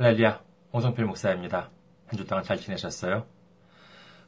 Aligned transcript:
할렐루야, 0.00 0.40
홍성필 0.72 1.04
목사입니다. 1.04 1.68
한 2.06 2.16
주 2.18 2.26
동안 2.26 2.42
잘 2.42 2.56
지내셨어요? 2.56 3.26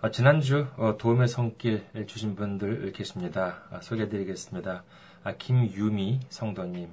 어, 0.03 0.11
지난주 0.11 0.67
어, 0.77 0.99
도움의 0.99 1.29
손길 1.29 1.83
주신 2.07 2.37
분들 2.37 2.93
계십니다. 2.93 3.63
아, 3.71 3.81
소개해드리겠습니다. 3.81 4.85
아, 5.25 5.33
김유미 5.33 6.21
성도님, 6.29 6.91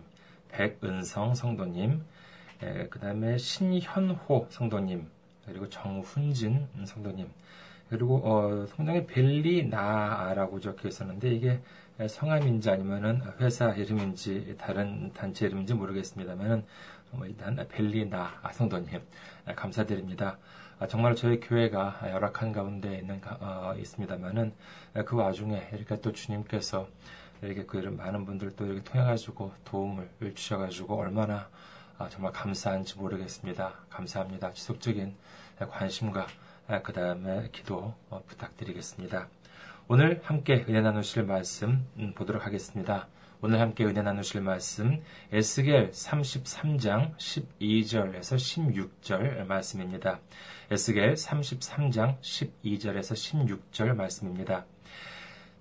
백은성 0.48 1.36
성도님, 1.36 2.06
그 2.90 3.00
다음에 3.00 3.38
신현호 3.38 4.48
성도님, 4.50 5.10
그리고 5.46 5.68
정훈진 5.68 6.66
성도님, 6.86 7.28
그리고 7.90 8.22
어, 8.24 8.66
성당에 8.78 9.06
벨리나라고 9.08 10.62
적혀 10.62 10.88
있었는데 10.88 11.34
이게 11.34 11.60
성함인지 12.08 12.70
아니면은 12.70 13.22
회사 13.42 13.72
이름인지 13.72 14.56
다른 14.58 15.12
단체 15.12 15.48
이름인지 15.48 15.74
모르겠습니다만은 15.74 16.58
뭐 16.60 16.66
일단 17.26 17.68
벨리나 17.70 18.42
성도님 18.52 19.02
감사드립니다. 19.56 20.38
아, 20.80 20.88
정말 20.88 21.16
저희 21.16 21.40
교회가 21.40 22.00
열악한 22.10 22.54
가운데 22.54 23.00
있는 23.00 23.22
어, 23.42 23.74
있습니다만은 23.78 24.54
그 25.06 25.18
와중에 25.18 25.70
이렇게 25.74 26.00
또 26.00 26.12
주님께서 26.14 26.88
이렇게 27.42 27.66
그 27.66 27.78
많은 27.78 28.26
분들 28.26 28.56
또 28.56 28.66
이렇게 28.66 28.84
통해 28.84 29.04
가지고 29.04 29.54
도움을 29.66 30.10
주셔가지고 30.36 30.98
얼마나 30.98 31.50
아, 31.98 32.08
정말 32.08 32.32
감사한지 32.32 32.98
모르겠습니다. 32.98 33.74
감사합니다. 33.90 34.54
지속적인 34.54 35.16
관심과 35.70 36.28
그 36.84 36.94
다음에 36.94 37.50
기도 37.52 37.94
어, 38.10 38.24
부탁드리겠습니다. 38.28 39.28
오늘 39.90 40.22
함께 40.24 40.66
은혜 40.70 40.82
나누실 40.82 41.24
말씀 41.24 41.86
음, 41.98 42.14
보도록 42.14 42.46
하겠습니다. 42.46 43.08
오늘 43.42 43.62
함께 43.62 43.86
은혜 43.86 44.02
나누실 44.02 44.42
말씀 44.42 45.02
에스겔 45.32 45.92
33장 45.92 47.16
12절에서 47.16 48.36
16절 49.02 49.48
말씀입니다. 49.48 50.20
에스겔 50.70 51.14
33장 51.14 52.20
12절에서 52.20 53.62
16절 53.72 53.96
말씀입니다. 53.96 54.66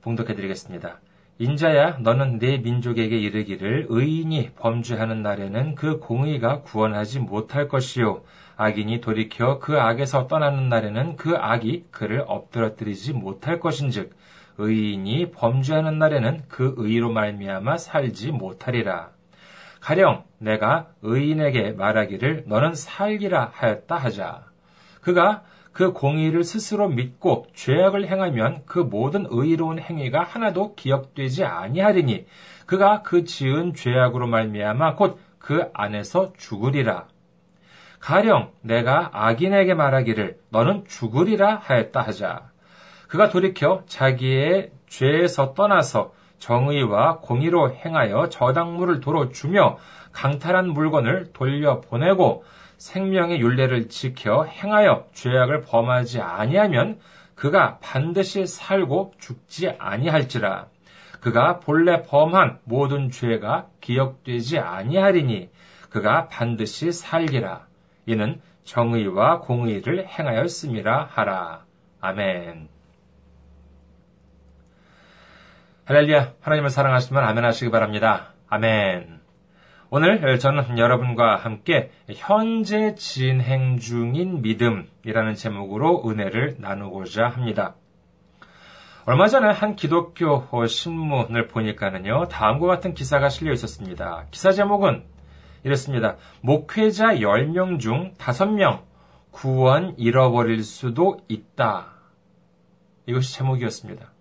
봉독해 0.02 0.34
드리겠습니다. 0.34 0.98
인자야 1.38 1.98
너는 1.98 2.40
내 2.40 2.58
민족에게 2.58 3.16
이르기를 3.16 3.86
의인이 3.88 4.54
범죄하는 4.56 5.22
날에는 5.22 5.76
그 5.76 6.00
공의가 6.00 6.62
구원하지 6.62 7.20
못할 7.20 7.68
것이요 7.68 8.24
악인이 8.56 9.00
돌이켜 9.00 9.60
그 9.60 9.78
악에서 9.78 10.26
떠나는 10.26 10.68
날에는 10.68 11.14
그 11.14 11.36
악이 11.36 11.84
그를 11.92 12.24
엎드러뜨리지 12.26 13.12
못할 13.12 13.60
것인즉 13.60 14.16
의인이 14.58 15.30
범죄하는 15.30 15.98
날에는 15.98 16.42
그 16.48 16.74
의로 16.76 17.10
말미암아 17.10 17.78
살지 17.78 18.32
못하리라. 18.32 19.10
가령 19.80 20.24
내가 20.38 20.88
의인에게 21.02 21.72
말하기를 21.72 22.44
너는 22.46 22.74
살기라 22.74 23.52
하였다 23.54 23.96
하자. 23.96 24.44
그가 25.00 25.42
그 25.72 25.92
공의를 25.92 26.42
스스로 26.42 26.88
믿고 26.88 27.46
죄악을 27.54 28.08
행하면 28.08 28.62
그 28.66 28.80
모든 28.80 29.26
의로운 29.30 29.78
행위가 29.78 30.24
하나도 30.24 30.74
기억되지 30.74 31.44
아니하리니 31.44 32.26
그가 32.66 33.02
그 33.02 33.24
지은 33.24 33.74
죄악으로 33.74 34.26
말미암아 34.26 34.96
곧 34.96 35.28
그 35.48 35.70
안에서 35.72 36.34
죽으리라. 36.36 37.08
가령 38.00 38.52
내가 38.60 39.08
악인에게 39.14 39.72
말하기를 39.72 40.38
너는 40.50 40.84
죽으리라 40.86 41.56
하였다 41.56 42.02
하자. 42.02 42.47
그가 43.08 43.30
돌이켜 43.30 43.82
자기의 43.86 44.70
죄에서 44.86 45.54
떠나서 45.54 46.12
정의와 46.38 47.18
공의로 47.18 47.72
행하여 47.72 48.28
저당물을 48.28 49.00
도로 49.00 49.30
주며 49.30 49.78
강탈한 50.12 50.68
물건을 50.68 51.32
돌려보내고 51.32 52.44
생명의 52.76 53.40
윤례를 53.40 53.88
지켜 53.88 54.44
행하여 54.44 55.06
죄악을 55.12 55.62
범하지 55.62 56.20
아니하면 56.20 57.00
그가 57.34 57.78
반드시 57.78 58.46
살고 58.46 59.14
죽지 59.18 59.70
아니할지라. 59.78 60.66
그가 61.20 61.60
본래 61.60 62.02
범한 62.02 62.60
모든 62.64 63.10
죄가 63.10 63.66
기억되지 63.80 64.58
아니하리니 64.58 65.50
그가 65.90 66.28
반드시 66.28 66.92
살기라. 66.92 67.66
이는 68.06 68.40
정의와 68.64 69.40
공의를 69.40 70.06
행하였음이라 70.06 71.08
하라. 71.10 71.64
아멘. 72.00 72.77
할렐루야. 75.88 76.34
하나님을 76.42 76.68
사랑하시면 76.68 77.24
아멘 77.24 77.46
하시기 77.46 77.70
바랍니다. 77.70 78.34
아멘. 78.48 79.20
오늘 79.88 80.38
저는 80.38 80.76
여러분과 80.76 81.36
함께 81.36 81.90
현재 82.14 82.94
진행 82.94 83.78
중인 83.78 84.42
믿음이라는 84.42 85.32
제목으로 85.32 86.06
은혜를 86.06 86.56
나누고자 86.58 87.28
합니다. 87.28 87.74
얼마 89.06 89.28
전에 89.28 89.48
한 89.50 89.76
기독교 89.76 90.66
신문을 90.66 91.48
보니까는요, 91.48 92.28
다음과 92.28 92.66
같은 92.66 92.92
기사가 92.92 93.30
실려 93.30 93.54
있었습니다. 93.54 94.26
기사 94.30 94.52
제목은 94.52 95.06
이렇습니다. 95.64 96.16
목회자 96.42 97.14
10명 97.14 97.80
중 97.80 98.12
5명 98.18 98.82
구원 99.30 99.94
잃어버릴 99.96 100.64
수도 100.64 101.16
있다. 101.28 101.94
이것이 103.06 103.32
제목이었습니다. 103.36 104.17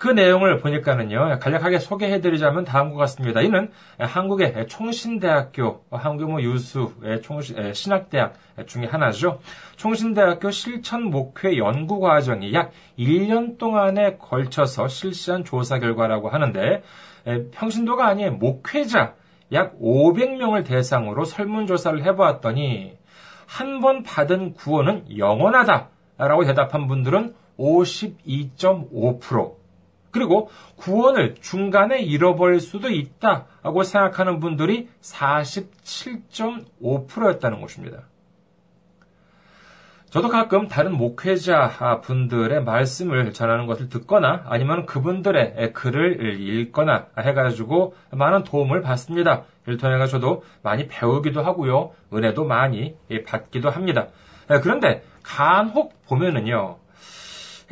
그 0.00 0.08
내용을 0.08 0.58
보니까는요, 0.60 1.38
간략하게 1.40 1.78
소개해드리자면 1.78 2.64
다음과 2.64 2.96
같습니다. 3.00 3.42
이는 3.42 3.70
한국의 3.98 4.66
총신대학교, 4.66 5.84
한국 5.90 6.30
뭐 6.30 6.40
유수의 6.40 7.20
총신, 7.20 7.74
신학대학 7.74 8.32
중에 8.64 8.86
하나죠. 8.86 9.40
총신대학교 9.76 10.52
실천 10.52 11.10
목회 11.10 11.58
연구 11.58 12.00
과정이 12.00 12.54
약 12.54 12.72
1년 12.98 13.58
동안에 13.58 14.16
걸쳐서 14.16 14.88
실시한 14.88 15.44
조사 15.44 15.78
결과라고 15.78 16.30
하는데, 16.30 16.82
평신도가 17.52 18.06
아닌 18.06 18.38
목회자 18.38 19.12
약 19.52 19.78
500명을 19.78 20.64
대상으로 20.64 21.26
설문조사를 21.26 22.02
해보았더니, 22.04 22.96
한 23.44 23.82
번 23.82 24.02
받은 24.02 24.54
구원은 24.54 25.18
영원하다. 25.18 25.90
라고 26.16 26.46
대답한 26.46 26.86
분들은 26.86 27.34
52.5%, 27.58 29.59
그리고 30.10 30.50
구원을 30.76 31.36
중간에 31.40 32.00
잃어버릴 32.00 32.60
수도 32.60 32.90
있다고 32.90 33.82
생각하는 33.82 34.40
분들이 34.40 34.88
47.5%였다는 35.00 37.60
것입니다. 37.60 38.02
저도 40.10 40.28
가끔 40.28 40.66
다른 40.66 40.96
목회자 40.96 42.00
분들의 42.02 42.64
말씀을 42.64 43.32
전하는 43.32 43.66
것을 43.66 43.88
듣거나 43.88 44.42
아니면 44.46 44.84
그분들의 44.84 45.72
글을 45.72 46.40
읽거나 46.40 47.06
해가지고 47.16 47.94
많은 48.10 48.42
도움을 48.42 48.82
받습니다. 48.82 49.44
이를 49.66 49.76
통해 49.76 50.04
저도 50.08 50.42
많이 50.62 50.88
배우기도 50.88 51.42
하고요. 51.42 51.92
은혜도 52.12 52.44
많이 52.44 52.96
받기도 53.24 53.70
합니다. 53.70 54.08
그런데 54.48 55.04
간혹 55.22 56.04
보면은요. 56.08 56.78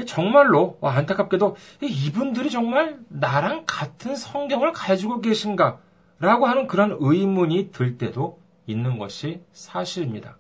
정말로 0.07 0.79
안타깝게도 0.83 1.57
이분들이 1.83 2.51
정말 2.51 2.99
나랑 3.09 3.65
같은 3.67 4.17
성경을 4.17 4.73
가지고 4.73 5.21
계신가? 5.21 5.79
라고 6.21 6.47
하는 6.47 6.67
그런 6.67 6.97
의문이 6.99 7.71
들 7.71 7.97
때도 7.99 8.41
있는 8.67 8.99
것이 8.99 9.43
사실입니다. 9.53 10.37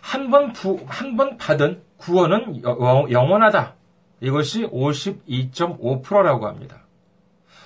한 0.00 0.30
번 0.30 0.52
한 0.86 1.16
번 1.16 1.36
받은 1.36 1.82
구원은 1.96 2.62
영원하다. 3.10 3.74
이것이 4.20 4.64
52.5%라고 4.66 6.46
합니다. 6.46 6.82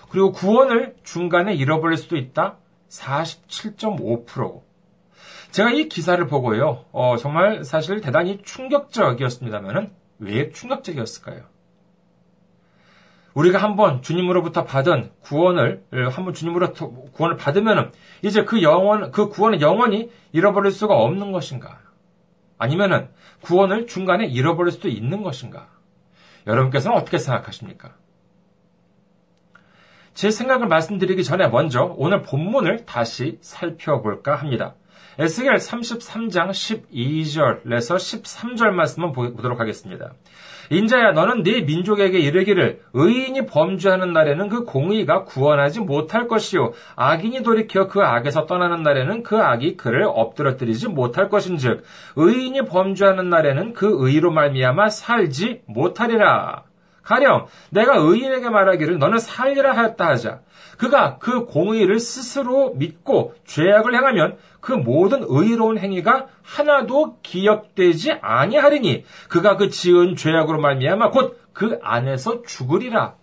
그리고 0.08 0.32
구원을 0.32 0.96
중간에 1.04 1.54
잃어버릴 1.54 1.98
수도 1.98 2.16
있다. 2.16 2.56
47.5%. 2.88 4.62
제가 5.52 5.70
이 5.70 5.88
기사를 5.88 6.24
보고요, 6.26 6.84
어, 6.92 7.16
정말 7.16 7.64
사실 7.64 8.00
대단히 8.00 8.40
충격적이었습니다만은 8.42 9.90
왜 10.20 10.50
충격적이었을까요? 10.50 11.42
우리가 13.34 13.58
한번 13.58 14.02
주님으로부터 14.02 14.64
받은 14.64 15.12
구원을 15.20 15.84
한번 16.10 16.34
주님으로부터 16.34 16.90
구원을 16.90 17.36
받으면은 17.36 17.92
이제 18.22 18.44
그 18.44 18.62
영원 18.62 19.12
그 19.12 19.28
구원을 19.28 19.60
영원히 19.60 20.10
잃어버릴 20.32 20.72
수가 20.72 20.96
없는 20.96 21.32
것인가? 21.32 21.80
아니면은 22.58 23.08
구원을 23.42 23.86
중간에 23.86 24.26
잃어버릴 24.26 24.72
수도 24.72 24.88
있는 24.88 25.22
것인가? 25.22 25.68
여러분께서는 26.46 26.96
어떻게 26.96 27.18
생각하십니까? 27.18 27.94
제 30.12 30.30
생각을 30.30 30.66
말씀드리기 30.66 31.24
전에 31.24 31.48
먼저 31.48 31.94
오늘 31.96 32.22
본문을 32.22 32.84
다시 32.84 33.38
살펴볼까 33.40 34.34
합니다. 34.34 34.74
에스겔 35.18 35.54
33장 35.56 36.50
12절에서 36.50 37.96
13절 37.96 38.70
말씀을 38.70 39.12
보도록 39.12 39.60
하겠습니다. 39.60 40.12
인자야 40.70 41.12
너는 41.12 41.42
네 41.42 41.62
민족에게 41.62 42.20
이르기를 42.20 42.80
의인이 42.92 43.46
범죄하는 43.46 44.12
날에는 44.12 44.48
그 44.48 44.64
공의가 44.64 45.24
구원하지 45.24 45.80
못할 45.80 46.28
것이요 46.28 46.72
악인이 46.94 47.42
돌이켜 47.42 47.88
그 47.88 48.00
악에서 48.02 48.46
떠나는 48.46 48.84
날에는 48.84 49.24
그 49.24 49.36
악이 49.38 49.76
그를 49.76 50.04
엎드러뜨리지 50.04 50.88
못할 50.88 51.28
것인즉 51.28 51.82
의인이 52.14 52.66
범죄하는 52.66 53.28
날에는 53.28 53.72
그 53.72 53.88
의로 53.98 54.30
말미암아 54.30 54.90
살지 54.90 55.62
못하리라. 55.66 56.69
가령 57.10 57.46
내가 57.70 57.96
의인에게 57.96 58.48
말하기를 58.48 58.98
너는 58.98 59.18
살리라 59.18 59.76
하였다 59.76 60.06
하자. 60.06 60.40
그가 60.78 61.18
그 61.18 61.44
공의를 61.44 62.00
스스로 62.00 62.72
믿고 62.74 63.34
죄악을 63.44 63.94
행하면 63.94 64.38
그 64.60 64.72
모든 64.72 65.24
의로운 65.26 65.78
행위가 65.78 66.28
하나도 66.42 67.18
기억되지 67.22 68.12
아니하리니 68.22 69.04
그가 69.28 69.56
그 69.56 69.68
지은 69.68 70.16
죄악으로 70.16 70.60
말미암아 70.60 71.10
곧 71.10 71.40
그 71.52 71.78
안에서 71.82 72.42
죽으리라. 72.42 73.16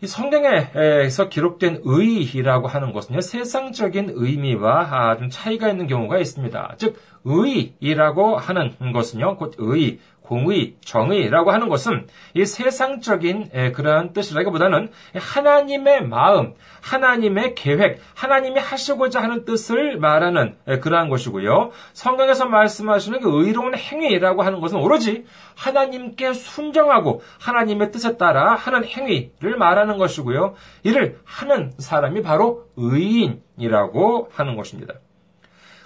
이 0.00 0.06
성경에서 0.06 1.28
기록된 1.28 1.80
의라고 1.84 2.68
하는 2.68 2.92
것은요, 2.92 3.20
세상적인 3.20 4.12
의미와 4.14 5.16
좀 5.18 5.30
차이가 5.30 5.68
있는 5.68 5.86
경우가 5.86 6.18
있습니다. 6.18 6.74
즉, 6.78 7.00
의이라고 7.24 8.36
하는 8.36 8.92
것은요, 8.92 9.38
곧 9.38 9.54
의, 9.58 9.98
공의, 10.24 10.76
정의라고 10.82 11.50
하는 11.50 11.68
것은 11.68 12.06
이 12.32 12.46
세상적인 12.46 13.72
그러한 13.74 14.14
뜻이라기보다는 14.14 14.90
하나님의 15.14 16.06
마음, 16.06 16.54
하나님의 16.80 17.54
계획, 17.54 18.00
하나님이 18.14 18.58
하시고자 18.58 19.22
하는 19.22 19.44
뜻을 19.44 19.98
말하는 19.98 20.56
그러한 20.80 21.10
것이고요. 21.10 21.72
성경에서 21.92 22.46
말씀하시는 22.46 23.20
그 23.20 23.44
의로운 23.44 23.76
행위라고 23.76 24.42
하는 24.42 24.60
것은 24.60 24.78
오로지 24.78 25.26
하나님께 25.56 26.32
순정하고 26.32 27.22
하나님의 27.40 27.92
뜻에 27.92 28.16
따라 28.16 28.54
하는 28.54 28.84
행위를 28.84 29.56
말하는 29.58 29.98
것이고요. 29.98 30.54
이를 30.84 31.18
하는 31.24 31.72
사람이 31.78 32.22
바로 32.22 32.64
의인이라고 32.76 34.30
하는 34.32 34.56
것입니다. 34.56 34.94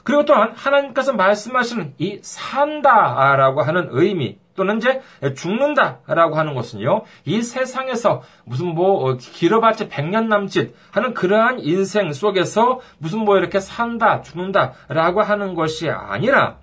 그리고 0.09 0.25
또한 0.25 0.53
하나님께서 0.57 1.13
말씀하시는 1.13 1.93
이 1.99 2.19
산다라고 2.23 3.61
하는 3.61 3.89
의미 3.91 4.39
또는 4.57 4.79
이제 4.79 5.03
죽는다라고 5.37 6.35
하는 6.35 6.55
것은요. 6.55 7.03
이 7.27 7.43
세상에서 7.43 8.23
무슨 8.47 8.69
뭐 8.69 9.05
어, 9.05 9.19
길어봤자 9.19 9.89
백년 9.91 10.31
남짓 10.31 10.75
하는 10.93 11.13
그러한 11.13 11.61
인생 11.61 12.15
속에서 12.15 12.81
무슨 12.97 13.19
뭐 13.19 13.37
이렇게 13.37 13.61
산다 13.61 14.23
죽는다라고 14.23 15.21
하는 15.21 15.55
것이 15.55 15.91
아니라 15.91 16.57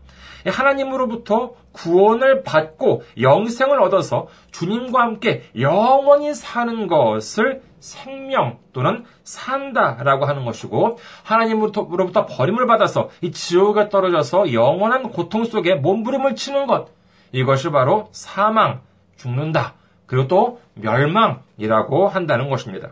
하나님으로부터 0.44 1.54
구원을 1.72 2.42
받고 2.42 3.04
영생을 3.22 3.80
얻어서 3.80 4.28
주님과 4.54 5.00
함께 5.00 5.44
영원히 5.60 6.34
사는 6.34 6.88
것을 6.88 7.62
생명 7.86 8.58
또는 8.74 9.06
산다라고 9.24 10.26
하는 10.26 10.44
것이고 10.44 10.98
하나님으로부터 11.24 12.26
버림을 12.26 12.66
받아서 12.66 13.10
이 13.22 13.32
지옥에 13.32 13.90
떨어져서 13.90 14.54
영원한 14.54 15.12
고통 15.12 15.46
속에 15.46 15.76
몸부림을 15.76 16.36
치는 16.36 16.66
것 16.66 16.88
이것이 17.32 17.70
바로 17.70 18.10
사망, 18.12 18.82
죽는다. 19.18 19.76
그리고 20.08 20.28
또 20.28 20.62
멸망이라고 20.74 22.08
한다는 22.08 22.50
것입니다. 22.50 22.92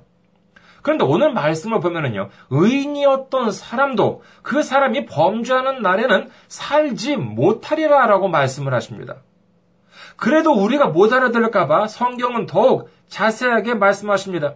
그런데 0.82 1.06
오늘 1.06 1.32
말씀을 1.32 1.80
보면은요, 1.80 2.30
의인이었던 2.50 3.52
사람도 3.52 4.22
그 4.42 4.62
사람이 4.62 5.06
범죄하는 5.06 5.82
날에는 5.82 6.30
살지 6.50 7.16
못하리라 7.18 8.06
라고 8.06 8.28
말씀을 8.28 8.74
하십니다. 8.74 9.18
그래도 10.18 10.52
우리가 10.52 10.88
못 10.88 11.14
알아들을까봐 11.14 11.88
성경은 11.88 12.46
더욱 12.48 12.90
자세하게 13.08 13.76
말씀하십니다. 13.76 14.56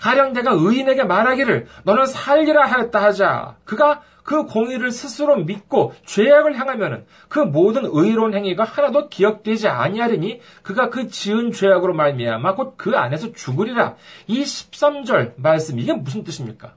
가령 0.00 0.32
내가 0.32 0.52
의인에게 0.52 1.04
말하기를 1.04 1.66
너는 1.84 2.06
살리라 2.06 2.66
하였다 2.66 3.02
하자. 3.02 3.56
그가 3.64 4.02
그 4.22 4.44
공의를 4.44 4.90
스스로 4.90 5.36
믿고 5.36 5.94
죄악을 6.04 6.58
향하면은 6.58 7.06
그 7.28 7.38
모든 7.38 7.84
의로운 7.86 8.34
행위가 8.34 8.62
하나도 8.62 9.08
기억되지 9.08 9.68
아니하리니 9.68 10.40
그가 10.62 10.90
그 10.90 11.08
지은 11.08 11.52
죄악으로 11.52 11.94
말미암아 11.94 12.54
곧 12.54 12.76
그 12.76 12.96
안에서 12.96 13.32
죽으리라. 13.32 13.96
이 14.26 14.42
13절 14.42 15.32
말씀 15.36 15.78
이게 15.78 15.92
무슨 15.92 16.24
뜻입니까? 16.24 16.74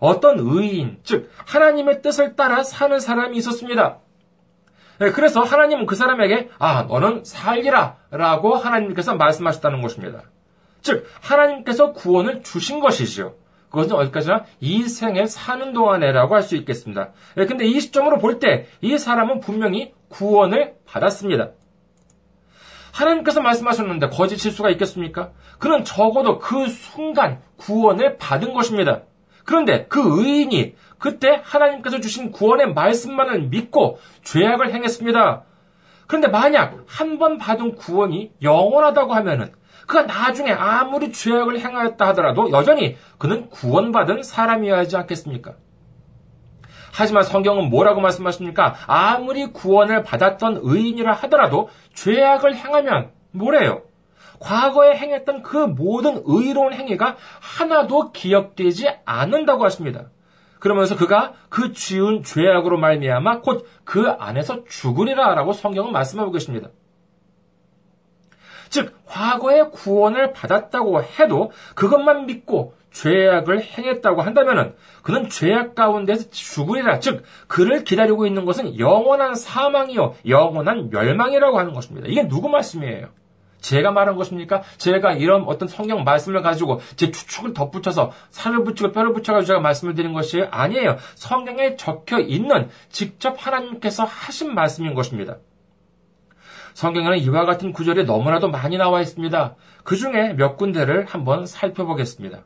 어떤 0.00 0.40
의인, 0.40 0.98
즉 1.04 1.30
하나님의 1.46 2.02
뜻을 2.02 2.34
따라 2.34 2.64
사는 2.64 2.98
사람이 2.98 3.36
있었습니다. 3.36 3.98
네, 4.98 5.10
그래서 5.12 5.42
하나님은 5.42 5.86
그 5.86 5.94
사람에게 5.94 6.50
아 6.58 6.82
너는 6.82 7.22
살리라라고 7.24 8.56
하나님께서 8.56 9.14
말씀하셨다는 9.14 9.80
것입니다. 9.80 10.24
즉 10.82 11.06
하나님께서 11.20 11.92
구원을 11.92 12.42
주신 12.42 12.80
것이지요. 12.80 13.34
그것은 13.70 13.96
어디까지나 13.96 14.44
이 14.60 14.82
생에 14.82 15.24
사는 15.26 15.72
동안에라고 15.72 16.34
할 16.34 16.42
수 16.42 16.56
있겠습니다. 16.56 17.12
예, 17.38 17.46
근데 17.46 17.64
이 17.64 17.80
시점으로 17.80 18.18
볼 18.18 18.38
때 18.38 18.66
이 18.82 18.98
사람은 18.98 19.40
분명히 19.40 19.94
구원을 20.08 20.74
받았습니다. 20.84 21.50
하나님께서 22.92 23.40
말씀하셨는데 23.40 24.08
거짓일 24.10 24.52
수가 24.52 24.68
있겠습니까? 24.70 25.30
그는 25.58 25.84
적어도 25.84 26.38
그 26.38 26.68
순간 26.68 27.40
구원을 27.56 28.18
받은 28.18 28.52
것입니다. 28.52 29.02
그런데 29.44 29.86
그 29.86 30.00
의인이 30.20 30.74
그때 30.98 31.40
하나님께서 31.42 32.00
주신 32.00 32.30
구원의 32.30 32.74
말씀만을 32.74 33.44
믿고 33.48 33.98
죄악을 34.22 34.72
행했습니다. 34.74 35.44
그런데 36.06 36.28
만약 36.28 36.84
한 36.86 37.18
번 37.18 37.38
받은 37.38 37.76
구원이 37.76 38.32
영원하다고 38.42 39.14
하면은 39.14 39.52
그가 39.86 40.02
나중에 40.02 40.52
아무리 40.52 41.12
죄악을 41.12 41.60
행하였다 41.60 42.06
하더라도 42.08 42.50
여전히 42.50 42.96
그는 43.18 43.48
구원받은 43.50 44.22
사람이어야 44.22 44.80
하지 44.80 44.96
않겠습니까? 44.96 45.54
하지만 46.92 47.22
성경은 47.22 47.70
뭐라고 47.70 48.00
말씀하십니까? 48.00 48.74
아무리 48.86 49.46
구원을 49.46 50.02
받았던 50.02 50.60
의인이라 50.62 51.12
하더라도 51.14 51.70
죄악을 51.94 52.54
행하면 52.54 53.10
뭐래요? 53.30 53.82
과거에 54.40 54.94
행했던 54.96 55.42
그 55.42 55.56
모든 55.56 56.22
의로운 56.26 56.72
행위가 56.74 57.16
하나도 57.40 58.12
기억되지 58.12 58.88
않는다고 59.04 59.64
하십니다. 59.64 60.10
그러면서 60.58 60.96
그가 60.96 61.32
그 61.48 61.72
지은 61.72 62.22
죄악으로 62.22 62.78
말미암아 62.78 63.40
곧 63.40 63.66
그 63.84 64.08
안에서 64.08 64.64
죽으리라라고 64.64 65.52
성경은 65.52 65.92
말씀하고 65.92 66.30
계십니다. 66.30 66.68
즉 68.72 68.96
과거에 69.06 69.64
구원을 69.64 70.32
받았다고 70.32 71.02
해도 71.02 71.52
그것만 71.74 72.24
믿고 72.24 72.74
죄악을 72.90 73.62
행했다고 73.62 74.22
한다면 74.22 74.74
그는 75.02 75.28
죄악 75.28 75.74
가운데서 75.74 76.30
죽으리라. 76.30 76.98
즉 76.98 77.22
그를 77.48 77.84
기다리고 77.84 78.26
있는 78.26 78.46
것은 78.46 78.78
영원한 78.78 79.34
사망이요 79.34 80.14
영원한 80.26 80.88
멸망이라고 80.90 81.58
하는 81.58 81.74
것입니다. 81.74 82.08
이게 82.08 82.26
누구 82.26 82.48
말씀이에요? 82.48 83.08
제가 83.60 83.92
말한 83.92 84.16
것입니까? 84.16 84.62
제가 84.78 85.12
이런 85.12 85.44
어떤 85.44 85.68
성경 85.68 86.02
말씀을 86.02 86.40
가지고 86.40 86.80
제 86.96 87.10
추측을 87.10 87.52
덧붙여서 87.52 88.10
살을 88.30 88.64
붙이고 88.64 88.90
뼈를 88.92 89.12
붙여가지고 89.12 89.46
제가 89.46 89.60
말씀을 89.60 89.94
드린 89.94 90.14
것이 90.14 90.42
아니에요. 90.50 90.96
성경에 91.14 91.76
적혀 91.76 92.18
있는 92.20 92.70
직접 92.88 93.36
하나님께서 93.38 94.04
하신 94.04 94.54
말씀인 94.54 94.94
것입니다. 94.94 95.36
성경에는 96.74 97.18
이와 97.18 97.44
같은 97.44 97.72
구절이 97.72 98.04
너무나도 98.04 98.50
많이 98.50 98.76
나와 98.76 99.00
있습니다. 99.00 99.56
그 99.84 99.96
중에 99.96 100.34
몇 100.34 100.56
군데를 100.56 101.06
한번 101.06 101.46
살펴보겠습니다. 101.46 102.44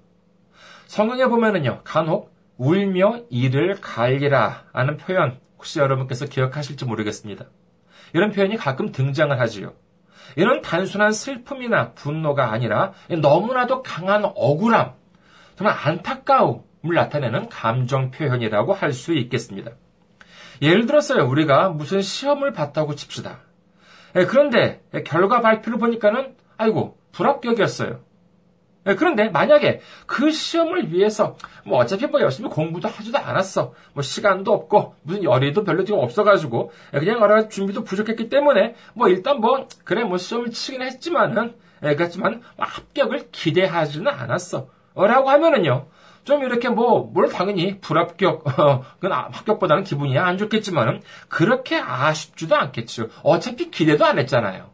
성경에 0.86 1.26
보면은요, 1.26 1.80
간혹 1.84 2.34
울며 2.56 3.20
이를 3.30 3.76
갈리라 3.80 4.64
하는 4.72 4.96
표현 4.96 5.38
혹시 5.56 5.78
여러분께서 5.78 6.26
기억하실지 6.26 6.84
모르겠습니다. 6.84 7.46
이런 8.12 8.30
표현이 8.30 8.56
가끔 8.56 8.92
등장을 8.92 9.38
하지요. 9.38 9.74
이런 10.36 10.60
단순한 10.62 11.12
슬픔이나 11.12 11.92
분노가 11.92 12.52
아니라 12.52 12.92
너무나도 13.08 13.82
강한 13.82 14.24
억울함, 14.24 14.94
정말 15.56 15.76
안타까움을 15.82 16.94
나타내는 16.94 17.48
감정 17.48 18.10
표현이라고 18.10 18.74
할 18.74 18.92
수 18.92 19.14
있겠습니다. 19.14 19.72
예를 20.62 20.86
들어서요, 20.86 21.28
우리가 21.28 21.68
무슨 21.70 22.00
시험을 22.00 22.52
봤다고 22.52 22.94
칩시다. 22.94 23.40
예, 24.16 24.24
그런데 24.24 24.82
결과 25.04 25.40
발표를 25.40 25.78
보니까는 25.78 26.34
아이고 26.56 26.96
불합격이었어요. 27.12 28.00
예, 28.88 28.94
그런데 28.94 29.28
만약에 29.28 29.80
그 30.06 30.30
시험을 30.30 30.92
위해서 30.92 31.36
뭐 31.64 31.78
어차피 31.78 32.06
뭐 32.06 32.20
열심히 32.20 32.48
공부도 32.48 32.88
하지도 32.88 33.18
않았어. 33.18 33.74
뭐 33.92 34.02
시간도 34.02 34.52
없고 34.52 34.94
무슨 35.02 35.24
열의도 35.24 35.64
별로 35.64 35.84
지금 35.84 36.00
없어가지고 36.00 36.72
예, 36.94 36.98
그냥 36.98 37.20
여러 37.20 37.48
준비도 37.48 37.84
부족했기 37.84 38.28
때문에 38.28 38.74
뭐 38.94 39.08
일단 39.08 39.40
뭐 39.40 39.68
그래 39.84 40.04
뭐 40.04 40.18
시험을 40.18 40.50
치긴 40.50 40.82
했지만은 40.82 41.54
그렇지만 41.80 42.42
합격을 42.56 43.28
기대하지는 43.32 44.08
않았어. 44.08 44.68
라고 44.94 45.28
하면은요. 45.28 45.88
좀 46.26 46.42
이렇게 46.42 46.68
뭐, 46.68 47.08
뭘 47.14 47.28
당연히 47.30 47.80
불합격, 47.80 48.46
어, 48.58 48.82
그건 48.96 49.12
아, 49.12 49.28
합격보다는 49.32 49.84
기분이 49.84 50.18
안 50.18 50.36
좋겠지만은, 50.36 51.00
그렇게 51.28 51.76
아쉽지도 51.76 52.56
않겠죠. 52.56 53.08
어차피 53.22 53.70
기대도 53.70 54.04
안 54.04 54.18
했잖아요. 54.18 54.70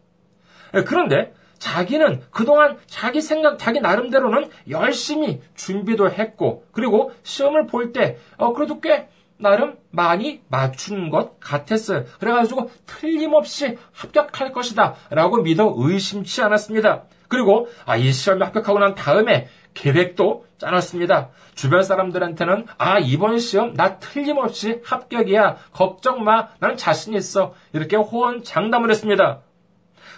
예, 0.75 0.83
그런데, 0.83 1.35
자기는 1.59 2.23
그동안 2.31 2.79
자기 2.87 3.21
생각, 3.21 3.59
자기 3.59 3.81
나름대로는 3.81 4.49
열심히 4.71 5.43
준비도 5.55 6.11
했고, 6.11 6.65
그리고 6.73 7.13
시험을 7.23 7.67
볼 7.67 7.93
때, 7.93 8.17
어, 8.39 8.55
그래도 8.55 8.81
꽤 8.81 9.09
나름 9.43 9.77
많이 9.91 10.41
맞춘 10.49 11.11
것 11.11 11.39
같았어요. 11.41 12.05
그래가지고 12.19 12.71
틀림없이 12.87 13.77
합격할 13.93 14.53
것이다. 14.53 14.95
라고 15.11 15.43
믿어 15.43 15.75
의심치 15.77 16.43
않았습니다. 16.43 17.05
그리고, 17.29 17.69
아, 17.87 17.97
이 17.97 18.13
시험에 18.13 18.45
합격하고 18.45 18.79
난 18.79 18.95
다음에 18.95 19.49
계획도 19.75 20.45
짜놨습니다. 20.59 21.31
주변 21.55 21.83
사람들한테는 21.83 22.67
아 22.79 22.99
이번 22.99 23.39
시험 23.39 23.75
나 23.75 23.99
틀림없이 23.99 24.81
합격이야. 24.85 25.57
걱정 25.73 26.25
마. 26.25 26.49
나는 26.59 26.77
자신 26.77 27.15
있어. 27.15 27.55
이렇게 27.73 27.97
호언 27.97 28.45
장담을 28.45 28.91
했습니다. 28.91 29.41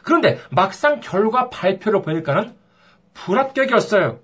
그런데 0.03 0.39
막상 0.51 1.01
결과 1.01 1.49
발표를 1.49 2.03
보니까는 2.03 2.55
불합격이었어요. 3.15 4.19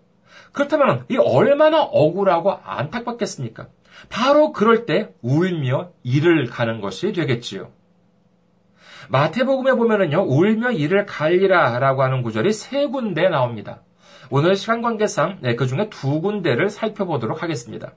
그렇다면 0.53 1.05
이 1.09 1.17
얼마나 1.17 1.83
억울하고 1.83 2.59
안타깝겠습니까? 2.65 3.69
바로 4.09 4.53
그럴 4.53 4.87
때 4.87 5.11
울며 5.23 5.91
일을 6.03 6.47
가는 6.47 6.81
것이 6.81 7.13
되겠지요. 7.13 7.71
마태복음에 9.09 9.73
보면은요, 9.73 10.23
울며 10.23 10.71
일을 10.71 11.07
갈리라 11.07 11.79
라고 11.79 12.03
하는 12.03 12.23
구절이 12.23 12.53
세 12.53 12.87
군데 12.87 13.29
나옵니다. 13.29 13.83
오늘 14.31 14.55
시간 14.55 14.83
관계상 14.83 15.39
네, 15.41 15.57
그 15.57 15.67
중에 15.67 15.91
두 15.91 16.21
군데를 16.21 16.71
살펴보도록 16.71 17.43
하겠습니다. 17.43 17.95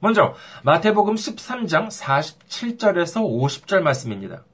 먼저 0.00 0.34
마태복음 0.62 1.16
13장 1.16 1.88
47절에서 1.88 3.22
50절 3.22 3.80
말씀입니다. 3.80 4.44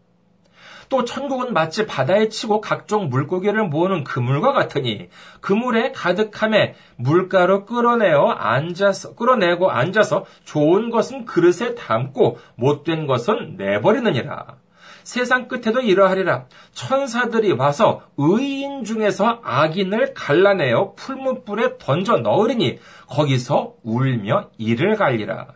또 0.94 1.04
천국은 1.04 1.52
마치 1.52 1.86
바다에 1.86 2.28
치고 2.28 2.60
각종 2.60 3.08
물고기를 3.08 3.64
모으는 3.64 4.04
그물과 4.04 4.52
같으니 4.52 5.08
그물에 5.40 5.90
가득함에 5.90 6.76
물가로 6.94 7.66
끌어내어 7.66 8.28
앉아서 8.28 9.16
끌어내고 9.16 9.72
앉아서 9.72 10.24
좋은 10.44 10.90
것은 10.90 11.24
그릇에 11.24 11.74
담고 11.74 12.38
못된 12.54 13.08
것은 13.08 13.56
내버리느니라. 13.56 14.54
세상 15.02 15.48
끝에도 15.48 15.80
이러하리라. 15.80 16.44
천사들이 16.74 17.50
와서 17.54 18.02
의인 18.16 18.84
중에서 18.84 19.40
악인을 19.42 20.14
갈라내어 20.14 20.92
풀무불에 20.94 21.78
던져 21.78 22.18
넣으리니 22.18 22.78
거기서 23.08 23.74
울며 23.82 24.50
이를 24.58 24.94
갈리라. 24.94 25.48